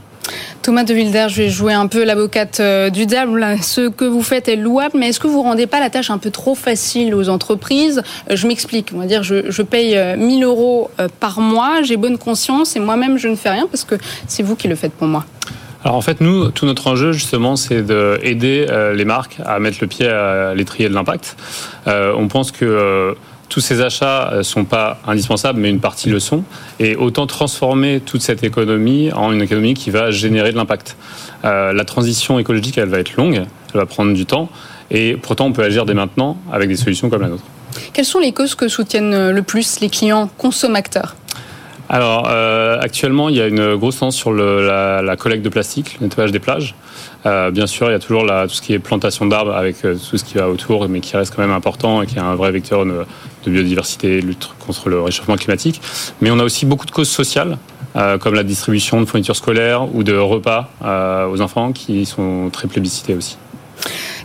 Thomas 0.62 0.82
de 0.82 0.94
Wilder, 0.94 1.26
je 1.28 1.42
vais 1.42 1.48
jouer 1.48 1.74
un 1.74 1.86
peu 1.86 2.04
l'avocate 2.04 2.58
euh, 2.58 2.90
du 2.90 3.06
diable. 3.06 3.44
Ce 3.62 3.88
que 3.88 4.04
vous 4.04 4.22
faites 4.22 4.48
est 4.48 4.56
louable, 4.56 4.98
mais 4.98 5.10
est-ce 5.10 5.20
que 5.20 5.28
vous 5.28 5.42
rendez 5.42 5.66
pas 5.66 5.78
la 5.78 5.90
tâche 5.90 6.10
un 6.10 6.18
peu 6.18 6.30
trop 6.30 6.54
facile 6.54 7.14
aux 7.14 7.28
entreprises? 7.28 8.02
Euh, 8.30 8.36
Je 8.36 8.48
m'explique. 8.48 8.90
On 8.92 8.98
va 8.98 9.06
dire, 9.06 9.22
je, 9.22 9.62
paye 9.62 9.96
1000 10.16 10.42
euh, 10.42 10.46
euros 10.46 10.90
par 11.20 11.40
mois, 11.40 11.82
j'ai 11.82 11.96
bonne 11.96 12.18
conscience 12.18 12.74
et 12.76 12.80
moi-même 12.80 13.16
je 13.18 13.28
ne 13.28 13.36
fais 13.36 13.50
rien 13.50 13.66
parce 13.70 13.84
que 13.84 13.94
c'est 14.26 14.42
vous 14.42 14.56
qui 14.56 14.66
le 14.68 14.74
faites 14.74 14.92
pour 14.92 15.06
moi. 15.06 15.24
Alors 15.84 15.96
en 15.96 16.00
fait, 16.00 16.20
nous, 16.20 16.50
tout 16.50 16.66
notre 16.66 16.88
enjeu 16.88 17.12
justement, 17.12 17.54
c'est 17.54 17.82
d'aider 17.82 18.66
les 18.94 19.04
marques 19.04 19.38
à 19.44 19.60
mettre 19.60 19.78
le 19.80 19.86
pied 19.86 20.08
à 20.08 20.52
l'étrier 20.54 20.88
de 20.88 20.94
l'impact. 20.94 21.36
on 21.86 22.26
pense 22.28 22.50
que 22.50 23.14
tous 23.48 23.60
ces 23.60 23.80
achats 23.80 24.30
ne 24.32 24.36
euh, 24.38 24.42
sont 24.42 24.64
pas 24.64 24.98
indispensables, 25.06 25.60
mais 25.60 25.70
une 25.70 25.80
partie 25.80 26.08
le 26.08 26.20
sont. 26.20 26.44
Et 26.80 26.96
autant 26.96 27.26
transformer 27.26 28.00
toute 28.00 28.22
cette 28.22 28.44
économie 28.44 29.12
en 29.12 29.32
une 29.32 29.42
économie 29.42 29.74
qui 29.74 29.90
va 29.90 30.10
générer 30.10 30.52
de 30.52 30.56
l'impact. 30.56 30.96
Euh, 31.44 31.72
la 31.72 31.84
transition 31.84 32.38
écologique, 32.38 32.78
elle 32.78 32.88
va 32.88 32.98
être 32.98 33.16
longue, 33.16 33.42
elle 33.74 33.80
va 33.80 33.86
prendre 33.86 34.12
du 34.12 34.26
temps. 34.26 34.48
Et 34.90 35.16
pourtant, 35.16 35.46
on 35.46 35.52
peut 35.52 35.62
agir 35.62 35.84
dès 35.86 35.94
maintenant 35.94 36.36
avec 36.52 36.68
des 36.68 36.76
solutions 36.76 37.08
comme 37.08 37.22
la 37.22 37.28
nôtre. 37.28 37.44
Quelles 37.92 38.04
sont 38.04 38.20
les 38.20 38.32
causes 38.32 38.54
que 38.54 38.68
soutiennent 38.68 39.30
le 39.30 39.42
plus 39.42 39.80
les 39.80 39.90
clients 39.90 40.30
consommateurs? 40.38 41.14
Alors, 41.88 42.28
euh, 42.28 42.78
actuellement, 42.80 43.28
il 43.28 43.36
y 43.36 43.40
a 43.40 43.46
une 43.46 43.76
grosse 43.76 43.98
tendance 43.98 44.16
sur 44.16 44.32
le, 44.32 44.66
la, 44.66 45.02
la, 45.02 45.16
collecte 45.16 45.44
de 45.44 45.48
plastique, 45.48 45.98
le 46.00 46.06
nettoyage 46.06 46.32
des 46.32 46.40
plages. 46.40 46.74
Euh, 47.26 47.50
bien 47.50 47.66
sûr, 47.66 47.88
il 47.88 47.92
y 47.92 47.94
a 47.94 47.98
toujours 48.00 48.24
la, 48.24 48.48
tout 48.48 48.54
ce 48.54 48.62
qui 48.62 48.72
est 48.72 48.78
plantation 48.80 49.26
d'arbres 49.26 49.54
avec 49.54 49.84
euh, 49.84 49.94
tout 49.94 50.18
ce 50.18 50.24
qui 50.24 50.34
va 50.34 50.48
autour, 50.48 50.88
mais 50.88 51.00
qui 51.00 51.16
reste 51.16 51.34
quand 51.34 51.42
même 51.42 51.52
important 51.52 52.02
et 52.02 52.06
qui 52.06 52.16
est 52.16 52.20
un 52.20 52.34
vrai 52.34 52.50
vecteur 52.50 52.84
de, 52.84 53.04
de 53.46 53.50
biodiversité, 53.50 54.20
lutte 54.20 54.50
contre 54.58 54.88
le 54.88 55.00
réchauffement 55.00 55.36
climatique. 55.36 55.80
Mais 56.20 56.30
on 56.30 56.38
a 56.38 56.44
aussi 56.44 56.66
beaucoup 56.66 56.86
de 56.86 56.90
causes 56.90 57.08
sociales, 57.08 57.58
euh, 57.96 58.18
comme 58.18 58.34
la 58.34 58.42
distribution 58.42 59.00
de 59.00 59.06
fournitures 59.06 59.36
scolaires 59.36 59.94
ou 59.94 60.02
de 60.02 60.16
repas 60.16 60.70
euh, 60.84 61.26
aux 61.28 61.40
enfants, 61.40 61.72
qui 61.72 62.04
sont 62.06 62.50
très 62.52 62.68
plébiscités 62.68 63.14
aussi. 63.14 63.36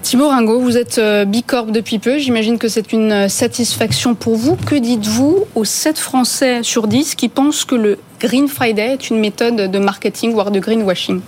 Thibaut 0.02 0.30
Ringo, 0.30 0.60
vous 0.60 0.78
êtes 0.78 0.98
euh, 0.98 1.26
Bicorp 1.26 1.68
depuis 1.68 2.00
peu. 2.00 2.18
J'imagine 2.18 2.58
que 2.58 2.68
c'est 2.68 2.92
une 2.92 3.30
satisfaction 3.30 4.16
pour 4.16 4.36
vous. 4.36 4.56
Que 4.56 4.76
dites-vous 4.76 5.46
aux 5.56 5.66
7 5.66 6.00
Français 6.00 6.64
sur 6.64 6.88
10 6.88 7.16
qui 7.16 7.30
pensent 7.30 7.66
que 7.66 7.76
le 7.76 7.98
Green 8.22 8.48
Friday 8.48 8.94
est 8.94 9.10
une 9.10 9.20
méthode 9.20 9.56
de 9.72 9.80
marketing, 9.80 10.32
voire 10.34 10.52
de 10.52 10.60
greenwashing? 10.60 11.22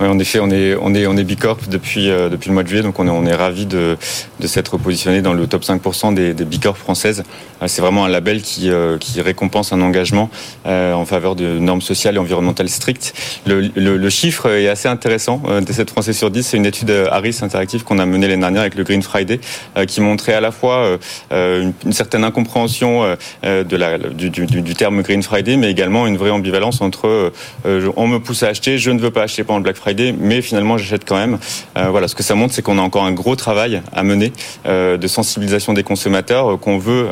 Oui, 0.00 0.06
en 0.08 0.18
effet, 0.18 0.40
on 0.40 0.50
est, 0.50 0.74
on 0.74 0.94
est, 0.94 1.06
on 1.06 1.16
est 1.16 1.24
Bicorp 1.24 1.68
depuis, 1.70 2.10
euh, 2.10 2.28
depuis 2.28 2.48
le 2.48 2.54
mois 2.54 2.64
de 2.64 2.68
juillet, 2.68 2.82
donc 2.82 2.98
on 2.98 3.06
est, 3.06 3.10
on 3.10 3.24
est 3.24 3.34
ravis 3.34 3.64
de, 3.64 3.96
de 4.40 4.46
s'être 4.46 4.76
positionné 4.76 5.22
dans 5.22 5.32
le 5.32 5.46
top 5.46 5.62
5% 5.62 6.12
des, 6.12 6.34
des 6.34 6.44
Bicorp 6.44 6.76
françaises. 6.76 7.22
Euh, 7.62 7.68
c'est 7.68 7.80
vraiment 7.80 8.04
un 8.04 8.08
label 8.08 8.42
qui, 8.42 8.70
euh, 8.70 8.98
qui 8.98 9.20
récompense 9.22 9.72
un 9.72 9.80
engagement 9.80 10.28
en 10.66 11.04
faveur 11.06 11.34
de 11.34 11.58
normes 11.58 11.80
sociales 11.80 12.16
et 12.16 12.18
environnementales 12.18 12.68
strictes. 12.68 13.14
Le, 13.46 13.70
le, 13.74 13.96
le 13.96 14.10
chiffre 14.10 14.50
est 14.50 14.68
assez 14.68 14.88
intéressant. 14.88 15.42
Des 15.64 15.72
7 15.72 15.90
Français 15.90 16.12
sur 16.12 16.30
10, 16.30 16.42
c'est 16.42 16.56
une 16.56 16.66
étude 16.66 16.90
Harris 17.10 17.38
Interactive 17.42 17.84
qu'on 17.84 17.98
a 17.98 18.06
menée 18.14 18.28
l'année 18.28 18.40
dernière 18.40 18.62
avec 18.62 18.74
le 18.74 18.84
Green 18.84 19.02
Friday, 19.02 19.40
qui 19.86 20.00
montrait 20.00 20.34
à 20.34 20.40
la 20.40 20.50
fois 20.50 20.98
une, 21.30 21.72
une 21.84 21.92
certaine 21.92 22.24
incompréhension 22.24 23.16
de 23.42 23.76
la, 23.76 23.98
du, 23.98 24.30
du, 24.30 24.74
terme 24.74 25.02
Green 25.02 25.22
Friday, 25.22 25.56
mais 25.56 25.70
également 25.70 26.06
une 26.06 26.16
vraie 26.16 26.30
ambivalence 26.30 26.80
entre 26.80 27.32
euh, 27.66 27.92
on 27.96 28.06
me 28.06 28.18
pousse 28.18 28.42
à 28.42 28.48
acheter, 28.48 28.78
je 28.78 28.90
ne 28.90 29.00
veux 29.00 29.10
pas 29.10 29.22
acheter 29.22 29.44
pendant 29.44 29.58
le 29.58 29.64
Black 29.64 29.76
Friday, 29.76 30.14
mais 30.18 30.42
finalement 30.42 30.78
j'achète 30.78 31.04
quand 31.04 31.16
même. 31.16 31.38
Euh, 31.76 31.88
voilà, 31.90 32.08
ce 32.08 32.14
que 32.14 32.22
ça 32.22 32.34
montre, 32.34 32.54
c'est 32.54 32.62
qu'on 32.62 32.78
a 32.78 32.82
encore 32.82 33.04
un 33.04 33.12
gros 33.12 33.36
travail 33.36 33.82
à 33.92 34.02
mener 34.02 34.32
euh, 34.66 34.96
de 34.96 35.06
sensibilisation 35.06 35.72
des 35.72 35.82
consommateurs, 35.82 36.58
qu'on 36.60 36.78
veut 36.78 37.08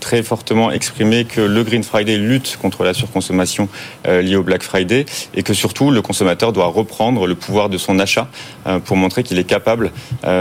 très 0.00 0.22
fortement 0.22 0.70
exprimer 0.70 1.24
que 1.24 1.40
le 1.40 1.64
Green 1.64 1.82
Friday 1.82 2.16
lutte 2.16 2.58
contre 2.60 2.84
la 2.84 2.94
surconsommation 2.94 3.68
liée 4.06 4.36
au 4.36 4.42
Black 4.42 4.62
Friday 4.62 5.06
et 5.34 5.42
que 5.42 5.54
surtout 5.54 5.90
le 5.90 6.02
consommateur 6.02 6.52
doit 6.52 6.66
reprendre 6.66 7.26
le 7.26 7.34
pouvoir 7.34 7.68
de 7.68 7.78
son 7.78 7.98
achat 7.98 8.28
pour 8.84 8.96
montrer 8.96 9.22
qu'il 9.22 9.38
est 9.38 9.44
capable 9.44 9.92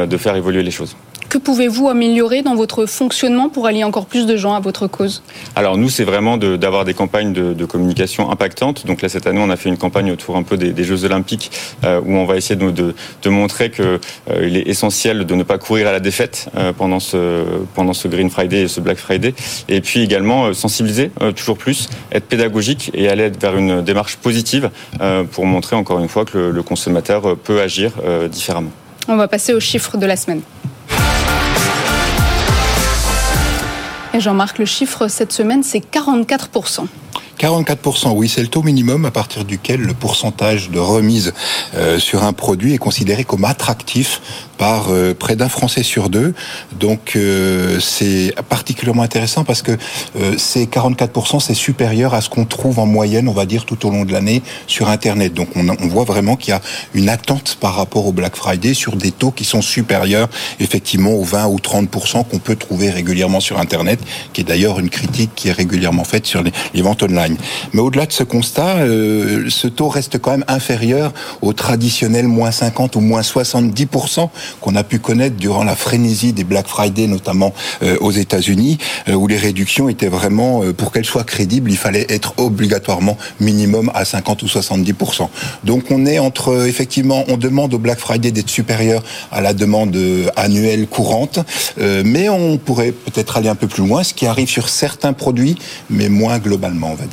de 0.08 0.17
faire 0.17 0.36
évoluer 0.36 0.63
les 0.63 0.71
choses. 0.71 0.95
Que 1.34 1.39
pouvez-vous 1.39 1.89
améliorer 1.89 2.43
dans 2.43 2.53
votre 2.53 2.86
fonctionnement 2.86 3.49
pour 3.49 3.65
allier 3.65 3.84
encore 3.84 4.06
plus 4.06 4.27
de 4.27 4.38
gens 4.38 4.53
à 4.53 4.60
votre 4.60 4.86
cause? 4.86 5.23
Alors 5.56 5.79
nous, 5.79 5.89
c'est 5.89 6.03
vraiment 6.03 6.38
d'avoir 6.38 6.86
des 6.86 6.93
campagnes 6.93 7.34
de, 7.34 7.53
de, 7.53 7.65
communication 7.65 8.29
impactantes. 8.29 8.86
Donc 8.86 9.01
là, 9.01 9.10
cette 9.10 9.25
année, 9.25 9.41
on 9.43 9.49
a 9.49 9.56
fait 9.56 9.69
une 9.69 9.77
campagne 9.77 10.12
autour 10.12 10.38
un 10.38 10.43
peu 10.43 10.58
des, 10.58 10.73
des 10.73 10.84
Jeux 10.84 11.06
Olympiques 11.06 11.49
euh, 11.84 11.99
où 12.06 12.13
on 12.17 12.25
va 12.25 12.38
essayer 12.38 12.56
de, 12.56 12.93
montrer 13.29 13.71
qu'il 13.71 13.84
euh, 13.84 13.99
est 14.29 14.67
essentiel 14.67 15.25
de 15.25 15.34
ne 15.34 15.41
pas 15.41 15.58
courir 15.58 15.88
à 15.88 15.91
la 15.91 15.99
défaite 15.99 16.49
euh, 16.56 16.71
pendant, 16.71 16.99
ce, 16.99 17.43
pendant 17.73 17.93
ce 17.93 18.08
Green 18.08 18.29
Friday 18.29 18.62
et 18.62 18.67
ce 18.67 18.79
Black 18.79 18.97
Friday. 18.97 19.34
Et 19.69 19.82
puis 19.82 20.01
également 20.01 20.45
euh, 20.45 20.53
sensibiliser 20.53 21.10
euh, 21.23 21.32
toujours 21.32 21.58
plus, 21.58 21.89
être 22.12 22.27
pédagogique 22.27 22.91
et 22.93 23.10
aller 23.10 23.32
vers 23.41 23.58
une 23.58 23.82
démarche 23.82 24.17
positive 24.17 24.69
euh, 25.01 25.23
pour 25.23 25.47
montrer 25.47 25.75
encore 25.75 25.99
une 25.99 26.10
fois 26.10 26.25
que 26.25 26.38
le, 26.38 26.51
le 26.51 26.63
consommateur 26.63 27.36
peut 27.38 27.60
agir 27.60 27.93
différemment. 28.29 28.69
On 29.07 29.17
va 29.17 29.27
passer 29.27 29.53
aux 29.53 29.59
chiffres 29.59 29.97
de 29.97 30.05
la 30.05 30.15
semaine. 30.15 30.41
Et 34.13 34.19
Jean-Marc, 34.19 34.59
le 34.59 34.65
chiffre 34.65 35.07
cette 35.07 35.33
semaine, 35.33 35.63
c'est 35.63 35.79
44%. 35.79 36.87
44%, 37.39 38.12
oui, 38.15 38.30
c'est 38.30 38.41
le 38.41 38.48
taux 38.48 38.63
minimum 38.63 39.06
à 39.06 39.12
partir 39.12 39.43
duquel 39.43 39.82
le 39.82 39.93
pourcentage 39.93 40.69
de 40.69 40.80
remise 40.80 41.34
euh, 41.76 42.00
sur 42.00 42.24
un 42.24 42.34
produit 42.34 42.74
est 42.74 42.78
considéré 42.78 43.24
comme 43.24 43.46
attractif 43.46 44.22
par 44.58 44.91
euh, 44.91 45.13
près 45.13 45.36
d'un 45.36 45.50
Français 45.50 45.84
sur 45.84 46.10
deux. 46.10 46.34
Donc 46.80 47.15
euh, 47.15 47.80
c'est 47.80 48.34
particulièrement 48.50 49.04
intéressant 49.04 49.43
parce 49.43 49.62
que 49.62 49.74
euh, 50.15 50.38
ces 50.38 50.65
44%, 50.65 51.39
c'est 51.39 51.54
supérieur 51.54 52.13
à 52.13 52.22
ce 52.22 52.30
qu'on 52.30 52.46
trouve 52.46 52.80
en 52.80 52.86
moyenne, 52.86 53.28
on 53.28 53.34
va 53.34 53.46
dire, 53.46 53.65
tout 53.65 53.86
au 53.88 53.91
long 53.91 54.06
de 54.06 54.12
l'année 54.12 54.41
sur 54.67 54.89
Internet. 54.89 55.34
Donc 55.34 55.50
on, 55.56 55.67
on 55.69 55.88
voit 55.88 56.06
vraiment 56.06 56.36
qu'il 56.36 56.52
y 56.52 56.54
a 56.54 56.62
une 56.93 57.10
attente 57.10 57.58
par 57.60 57.76
rapport 57.76 58.06
au 58.06 58.12
Black 58.12 58.36
Friday 58.36 58.74
sur 58.74 58.96
des 58.96 59.12
taux 59.12 59.32
qui 59.32 59.43
sont 59.43 59.62
supérieurs 59.62 60.30
effectivement 60.60 61.12
aux 61.12 61.24
20 61.24 61.48
ou 61.48 61.58
30% 61.58 62.26
qu'on 62.30 62.39
peut 62.39 62.56
trouver 62.56 62.89
régulièrement 62.89 63.39
sur 63.39 63.60
Internet, 63.60 64.00
qui 64.34 64.41
est 64.41 64.46
d'ailleurs 64.46 64.80
une 64.80 64.89
critique 64.89 65.32
qui 65.36 65.50
est 65.50 65.54
régulièrement 65.54 66.04
faite 66.04 66.26
sur 66.26 66.43
les, 66.43 66.52
les 66.74 66.82
ventes 66.82 67.04
online. 67.04 67.22
Mais 67.73 67.81
au-delà 67.81 68.05
de 68.05 68.12
ce 68.12 68.23
constat, 68.23 68.77
euh, 68.77 69.49
ce 69.49 69.67
taux 69.67 69.88
reste 69.88 70.19
quand 70.19 70.31
même 70.31 70.45
inférieur 70.47 71.13
au 71.41 71.53
traditionnel 71.53 72.27
moins 72.27 72.51
50 72.51 72.95
ou 72.95 72.99
moins 72.99 73.21
70% 73.21 74.29
qu'on 74.62 74.75
a 74.75 74.83
pu 74.83 74.99
connaître 74.99 75.36
durant 75.36 75.63
la 75.63 75.75
frénésie 75.75 76.33
des 76.33 76.43
Black 76.43 76.67
Friday, 76.67 77.07
notamment 77.07 77.53
euh, 77.81 77.97
aux 78.01 78.12
États-Unis, 78.12 78.77
euh, 79.07 79.13
où 79.13 79.27
les 79.27 79.38
réductions 79.38 79.89
étaient 79.89 80.07
vraiment, 80.07 80.62
pour 80.73 80.91
qu'elles 80.91 81.05
soient 81.05 81.23
crédibles, 81.23 81.71
il 81.71 81.77
fallait 81.77 82.05
être 82.09 82.33
obligatoirement 82.38 83.17
minimum 83.39 83.91
à 83.93 84.05
50 84.05 84.43
ou 84.43 84.47
70% 84.47 85.27
Donc 85.63 85.86
on 85.91 86.05
est 86.05 86.19
entre, 86.19 86.67
effectivement, 86.67 87.23
on 87.27 87.38
demande 87.38 87.73
au 87.73 87.79
Black 87.79 87.99
Friday 87.99 88.31
d'être 88.31 88.49
supérieur 88.49 89.03
à 89.31 89.41
la 89.41 89.53
demande 89.53 89.97
annuelle 90.36 90.88
courante, 90.88 91.39
mais 91.77 92.29
on 92.29 92.57
pourrait 92.57 92.91
peut-être 92.91 93.38
aller 93.38 93.49
un 93.49 93.55
peu 93.55 93.67
plus 93.67 93.86
loin, 93.86 94.03
ce 94.03 94.13
qui 94.13 94.25
arrive 94.25 94.49
sur 94.49 94.69
certains 94.69 95.13
produits, 95.13 95.57
mais 95.89 96.09
moins 96.09 96.39
globalement, 96.39 96.91
on 96.91 96.95
va 96.95 97.05
dire. 97.05 97.12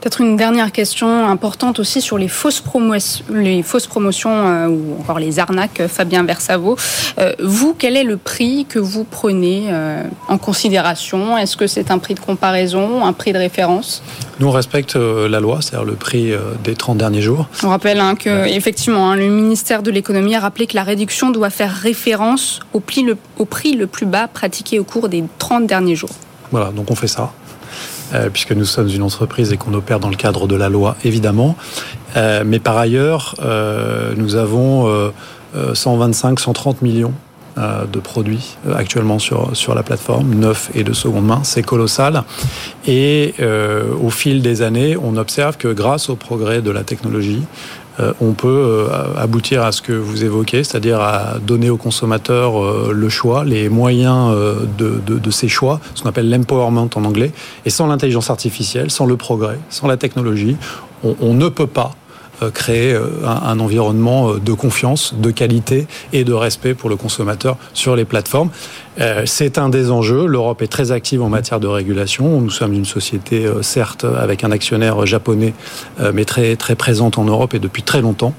Peut-être 0.00 0.20
une 0.20 0.36
dernière 0.36 0.72
question 0.72 1.28
importante 1.28 1.78
aussi 1.78 2.00
sur 2.00 2.18
les 2.18 2.28
fausses, 2.28 2.60
promotions, 2.60 3.24
les 3.30 3.62
fausses 3.62 3.86
promotions 3.86 4.30
euh, 4.30 4.68
ou 4.68 4.96
encore 5.00 5.18
les 5.18 5.38
arnaques, 5.38 5.82
Fabien 5.88 6.22
Versavo. 6.22 6.76
Euh, 7.18 7.32
vous, 7.42 7.74
quel 7.76 7.96
est 7.96 8.04
le 8.04 8.16
prix 8.16 8.66
que 8.68 8.78
vous 8.78 9.04
prenez 9.04 9.66
euh, 9.68 10.04
en 10.28 10.38
considération? 10.38 11.36
Est-ce 11.36 11.56
que 11.56 11.66
c'est 11.66 11.90
un 11.90 11.98
prix 11.98 12.14
de 12.14 12.20
comparaison, 12.20 13.04
un 13.04 13.12
prix 13.12 13.32
de 13.32 13.38
référence? 13.38 14.02
Nous, 14.40 14.46
on 14.46 14.52
respecte 14.52 14.94
la 14.94 15.40
loi, 15.40 15.58
c'est-à-dire 15.60 15.84
le 15.84 15.94
prix 15.94 16.32
des 16.62 16.74
30 16.74 16.96
derniers 16.96 17.22
jours. 17.22 17.48
On 17.64 17.70
rappelle 17.70 17.98
hein, 17.98 18.14
que, 18.14 18.46
effectivement, 18.46 19.10
hein, 19.10 19.16
le 19.16 19.26
ministère 19.26 19.82
de 19.82 19.90
l'économie 19.90 20.36
a 20.36 20.40
rappelé 20.40 20.68
que 20.68 20.76
la 20.76 20.84
réduction 20.84 21.30
doit 21.30 21.50
faire 21.50 21.74
référence 21.74 22.60
au 22.72 22.78
prix, 22.78 23.02
le, 23.02 23.16
au 23.38 23.46
prix 23.46 23.74
le 23.74 23.88
plus 23.88 24.06
bas 24.06 24.28
pratiqué 24.28 24.78
au 24.78 24.84
cours 24.84 25.08
des 25.08 25.24
30 25.38 25.66
derniers 25.66 25.96
jours. 25.96 26.10
Voilà, 26.50 26.70
donc 26.70 26.90
on 26.90 26.94
fait 26.94 27.08
ça. 27.08 27.32
Euh, 28.14 28.30
puisque 28.30 28.52
nous 28.52 28.64
sommes 28.64 28.88
une 28.88 29.02
entreprise 29.02 29.52
et 29.52 29.58
qu'on 29.58 29.74
opère 29.74 30.00
dans 30.00 30.08
le 30.08 30.16
cadre 30.16 30.46
de 30.46 30.56
la 30.56 30.68
loi, 30.68 30.96
évidemment. 31.04 31.56
Euh, 32.16 32.42
mais 32.46 32.58
par 32.58 32.78
ailleurs, 32.78 33.34
euh, 33.42 34.14
nous 34.16 34.36
avons 34.36 35.12
125, 35.74 36.40
130 36.40 36.82
millions 36.82 37.12
de 37.56 37.98
produits 37.98 38.56
actuellement 38.76 39.18
sur, 39.18 39.74
la 39.74 39.82
plateforme, 39.82 40.32
neuf 40.34 40.70
et 40.74 40.84
de 40.84 40.92
seconde 40.92 41.26
main. 41.26 41.40
C'est 41.42 41.62
colossal. 41.62 42.22
Et 42.86 43.34
au 44.00 44.10
fil 44.10 44.42
des 44.42 44.62
années, 44.62 44.96
on 44.96 45.16
observe 45.16 45.56
que 45.56 45.68
grâce 45.68 46.08
au 46.08 46.16
progrès 46.16 46.62
de 46.62 46.70
la 46.70 46.84
technologie, 46.84 47.42
on 48.20 48.32
peut 48.32 48.48
euh, 48.48 48.88
aboutir 49.16 49.62
à 49.62 49.72
ce 49.72 49.82
que 49.82 49.92
vous 49.92 50.24
évoquez, 50.24 50.64
c'est-à-dire 50.64 51.00
à 51.00 51.38
donner 51.40 51.70
aux 51.70 51.76
consommateurs 51.76 52.62
euh, 52.62 52.92
le 52.92 53.08
choix, 53.08 53.44
les 53.44 53.68
moyens 53.68 54.34
de, 54.78 55.30
ces 55.30 55.48
choix, 55.48 55.80
ce 55.94 56.02
qu'on 56.02 56.08
appelle 56.08 56.30
l'empowerment 56.30 56.88
en 56.94 57.04
anglais. 57.04 57.32
Et 57.66 57.70
sans 57.70 57.86
l'intelligence 57.86 58.30
artificielle, 58.30 58.90
sans 58.90 59.06
le 59.06 59.16
progrès, 59.16 59.58
sans 59.68 59.86
la 59.88 59.96
technologie, 59.96 60.56
on 61.02 61.34
ne 61.34 61.48
peut 61.48 61.66
pas 61.66 61.92
euh, 61.92 62.07
créer 62.52 62.94
euh, 62.94 63.06
un, 63.24 63.58
environnement 63.60 64.30
euh, 64.30 64.38
de 64.38 64.52
confiance, 64.52 65.14
de 65.14 65.30
qualité 65.30 65.86
et 66.12 66.24
de 66.24 66.32
respect 66.32 66.74
pour 66.74 66.90
le 66.90 66.96
consommateur 66.96 67.56
sur 67.74 67.96
les 67.96 68.04
plateformes. 68.04 68.50
C'est 69.26 69.58
un 69.58 69.68
des 69.68 69.92
enjeux. 69.92 70.26
L'Europe 70.26 70.60
est 70.60 70.66
très 70.66 70.90
active 70.90 71.22
en 71.22 71.28
matière 71.28 71.60
de 71.60 71.68
régulation. 71.68 72.40
Nous 72.40 72.50
sommes 72.50 72.72
une 72.72 72.84
société, 72.84 73.48
certes, 73.62 74.04
avec 74.04 74.42
un 74.42 74.50
actionnaire 74.50 75.06
japonais, 75.06 75.54
mais 76.12 76.24
très, 76.24 76.56
très 76.56 76.74
présente 76.74 77.16
en 77.16 77.24
Europe 77.24 77.54
et 77.54 77.60
depuis 77.60 77.84
très 77.84 78.00
longtemps. 78.00 78.34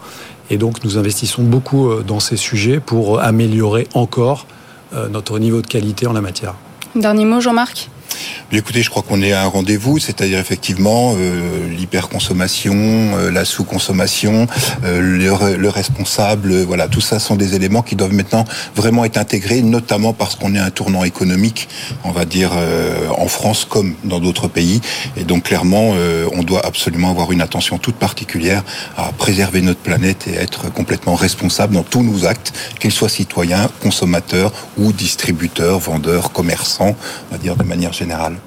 Et 0.49 0.57
donc, 0.57 0.83
nous 0.83 0.97
investissons 0.97 1.43
beaucoup 1.43 2.03
dans 2.05 2.19
ces 2.19 2.35
sujets 2.35 2.81
pour 2.81 3.21
améliorer 3.21 3.87
encore 3.93 4.47
notre 5.11 5.39
niveau 5.39 5.61
de 5.61 5.67
qualité 5.67 6.07
en 6.07 6.13
la 6.13 6.21
matière. 6.21 6.55
Dernier 6.93 7.23
mot, 7.23 7.39
Jean-Marc? 7.39 7.89
Écoutez, 8.57 8.81
je 8.81 8.89
crois 8.89 9.03
qu'on 9.03 9.21
est 9.21 9.31
à 9.31 9.43
un 9.43 9.47
rendez-vous, 9.47 9.99
c'est-à-dire 9.99 10.39
effectivement 10.39 11.13
euh, 11.17 11.67
l'hyperconsommation, 11.69 12.75
euh, 12.75 13.31
la 13.31 13.45
sous-consommation, 13.45 14.47
euh, 14.83 15.01
le, 15.57 15.69
responsable, 15.69 16.63
voilà, 16.63 16.87
tout 16.87 17.01
ça 17.01 17.19
sont 17.19 17.35
des 17.35 17.55
éléments 17.55 17.81
qui 17.81 17.95
doivent 17.95 18.13
maintenant 18.13 18.45
vraiment 18.75 19.05
être 19.05 19.17
intégrés, 19.17 19.61
notamment 19.61 20.13
parce 20.13 20.35
qu'on 20.35 20.55
est 20.55 20.59
à 20.59 20.65
un 20.65 20.71
tournant 20.71 21.03
économique, 21.03 21.69
on 22.03 22.11
va 22.11 22.25
dire 22.25 22.51
en 23.17 23.27
France 23.27 23.65
comme 23.65 23.95
dans 24.03 24.19
d'autres 24.19 24.47
pays, 24.47 24.81
et 25.15 25.23
donc 25.23 25.43
clairement, 25.43 25.93
on 26.33 26.43
doit 26.43 26.65
absolument 26.65 27.11
avoir 27.11 27.31
une 27.31 27.41
attention 27.41 27.77
toute 27.77 27.95
particulière 27.95 28.63
à 28.97 29.11
préserver 29.11 29.61
notre 29.61 29.79
planète 29.79 30.27
et 30.27 30.33
être 30.35 30.71
complètement 30.73 31.15
responsable 31.15 31.75
dans 31.75 31.83
tous 31.83 32.03
nos 32.03 32.25
actes, 32.25 32.53
qu'ils 32.79 32.91
soient 32.91 33.09
citoyens, 33.09 33.69
consommateurs 33.81 34.51
ou 34.77 34.91
distributeurs, 34.91 35.79
vendeurs, 35.79 36.31
commerçants, 36.31 36.95
on 37.29 37.35
va 37.35 37.37
dire 37.37 37.55
de 37.55 37.63
manière 37.63 37.93
générale. 37.99 38.39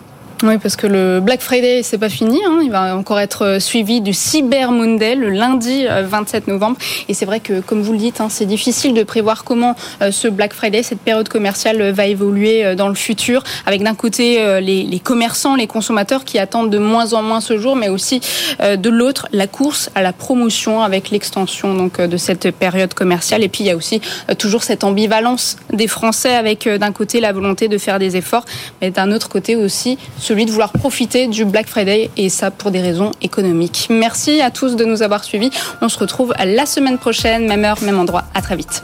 Oui, 0.42 0.58
parce 0.58 0.74
que 0.74 0.88
le 0.88 1.20
Black 1.20 1.40
Friday, 1.40 1.82
c'est 1.84 1.98
pas 1.98 2.08
fini. 2.08 2.40
Hein. 2.44 2.62
Il 2.64 2.72
va 2.72 2.96
encore 2.96 3.20
être 3.20 3.42
euh, 3.46 3.60
suivi 3.60 4.00
du 4.00 4.12
Cyber 4.12 4.72
Monday 4.72 5.14
le 5.14 5.30
lundi 5.30 5.86
27 5.86 6.48
euh, 6.48 6.52
novembre. 6.52 6.78
Et 7.08 7.14
c'est 7.14 7.26
vrai 7.26 7.38
que, 7.38 7.60
comme 7.60 7.80
vous 7.80 7.92
le 7.92 7.98
dites, 7.98 8.20
hein, 8.20 8.26
c'est 8.28 8.46
difficile 8.46 8.92
de 8.92 9.04
prévoir 9.04 9.44
comment 9.44 9.76
euh, 10.00 10.10
ce 10.10 10.26
Black 10.26 10.52
Friday, 10.52 10.82
cette 10.82 10.98
période 10.98 11.28
commerciale, 11.28 11.92
va 11.92 12.06
évoluer 12.06 12.74
dans 12.74 12.88
le 12.88 12.96
futur. 12.96 13.44
Avec 13.66 13.84
d'un 13.84 13.94
côté 13.94 14.60
les, 14.60 15.00
commerçants, 15.02 15.54
les 15.54 15.66
consommateurs 15.66 16.24
qui 16.24 16.38
attendent 16.38 16.70
de 16.70 16.78
moins 16.78 17.12
en 17.12 17.22
moins 17.22 17.40
ce 17.40 17.56
jour, 17.58 17.76
mais 17.76 17.88
aussi 17.88 18.20
de 18.60 18.90
l'autre 18.90 19.28
la 19.32 19.46
course 19.46 19.90
à 19.94 20.02
la 20.02 20.12
promotion 20.12 20.82
avec 20.82 21.10
l'extension 21.10 21.74
donc 21.74 22.00
de 22.00 22.16
cette 22.16 22.50
période 22.50 22.94
commerciale. 22.94 23.42
Et 23.42 23.48
puis 23.48 23.64
il 23.64 23.66
y 23.66 23.70
a 23.70 23.76
aussi 23.76 24.00
toujours 24.38 24.62
cette 24.62 24.84
ambivalence 24.84 25.56
des 25.72 25.88
Français 25.88 26.34
avec 26.34 26.68
d'un 26.68 26.92
côté 26.92 27.20
la 27.20 27.32
volonté 27.32 27.68
de 27.68 27.78
faire 27.78 27.98
des 27.98 28.16
efforts, 28.16 28.44
mais 28.80 28.90
d'un 28.90 29.12
autre 29.12 29.28
côté 29.28 29.56
aussi 29.56 29.98
celui 30.32 30.46
de 30.46 30.50
vouloir 30.50 30.72
profiter 30.72 31.26
du 31.26 31.44
Black 31.44 31.66
Friday 31.66 32.10
et 32.16 32.30
ça 32.30 32.50
pour 32.50 32.70
des 32.70 32.80
raisons 32.80 33.10
économiques. 33.20 33.88
Merci 33.90 34.40
à 34.40 34.50
tous 34.50 34.76
de 34.76 34.84
nous 34.86 35.02
avoir 35.02 35.24
suivis. 35.24 35.50
On 35.82 35.90
se 35.90 35.98
retrouve 35.98 36.32
la 36.42 36.64
semaine 36.64 36.96
prochaine, 36.96 37.46
même 37.46 37.66
heure, 37.66 37.82
même 37.82 37.98
endroit. 37.98 38.24
À 38.32 38.40
très 38.40 38.56
vite. 38.56 38.82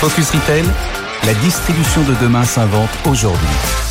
Focus 0.00 0.32
Retail, 0.32 0.64
la 1.24 1.32
distribution 1.32 2.02
de 2.02 2.14
demain 2.20 2.44
s'invente 2.44 2.90
aujourd'hui. 3.06 3.85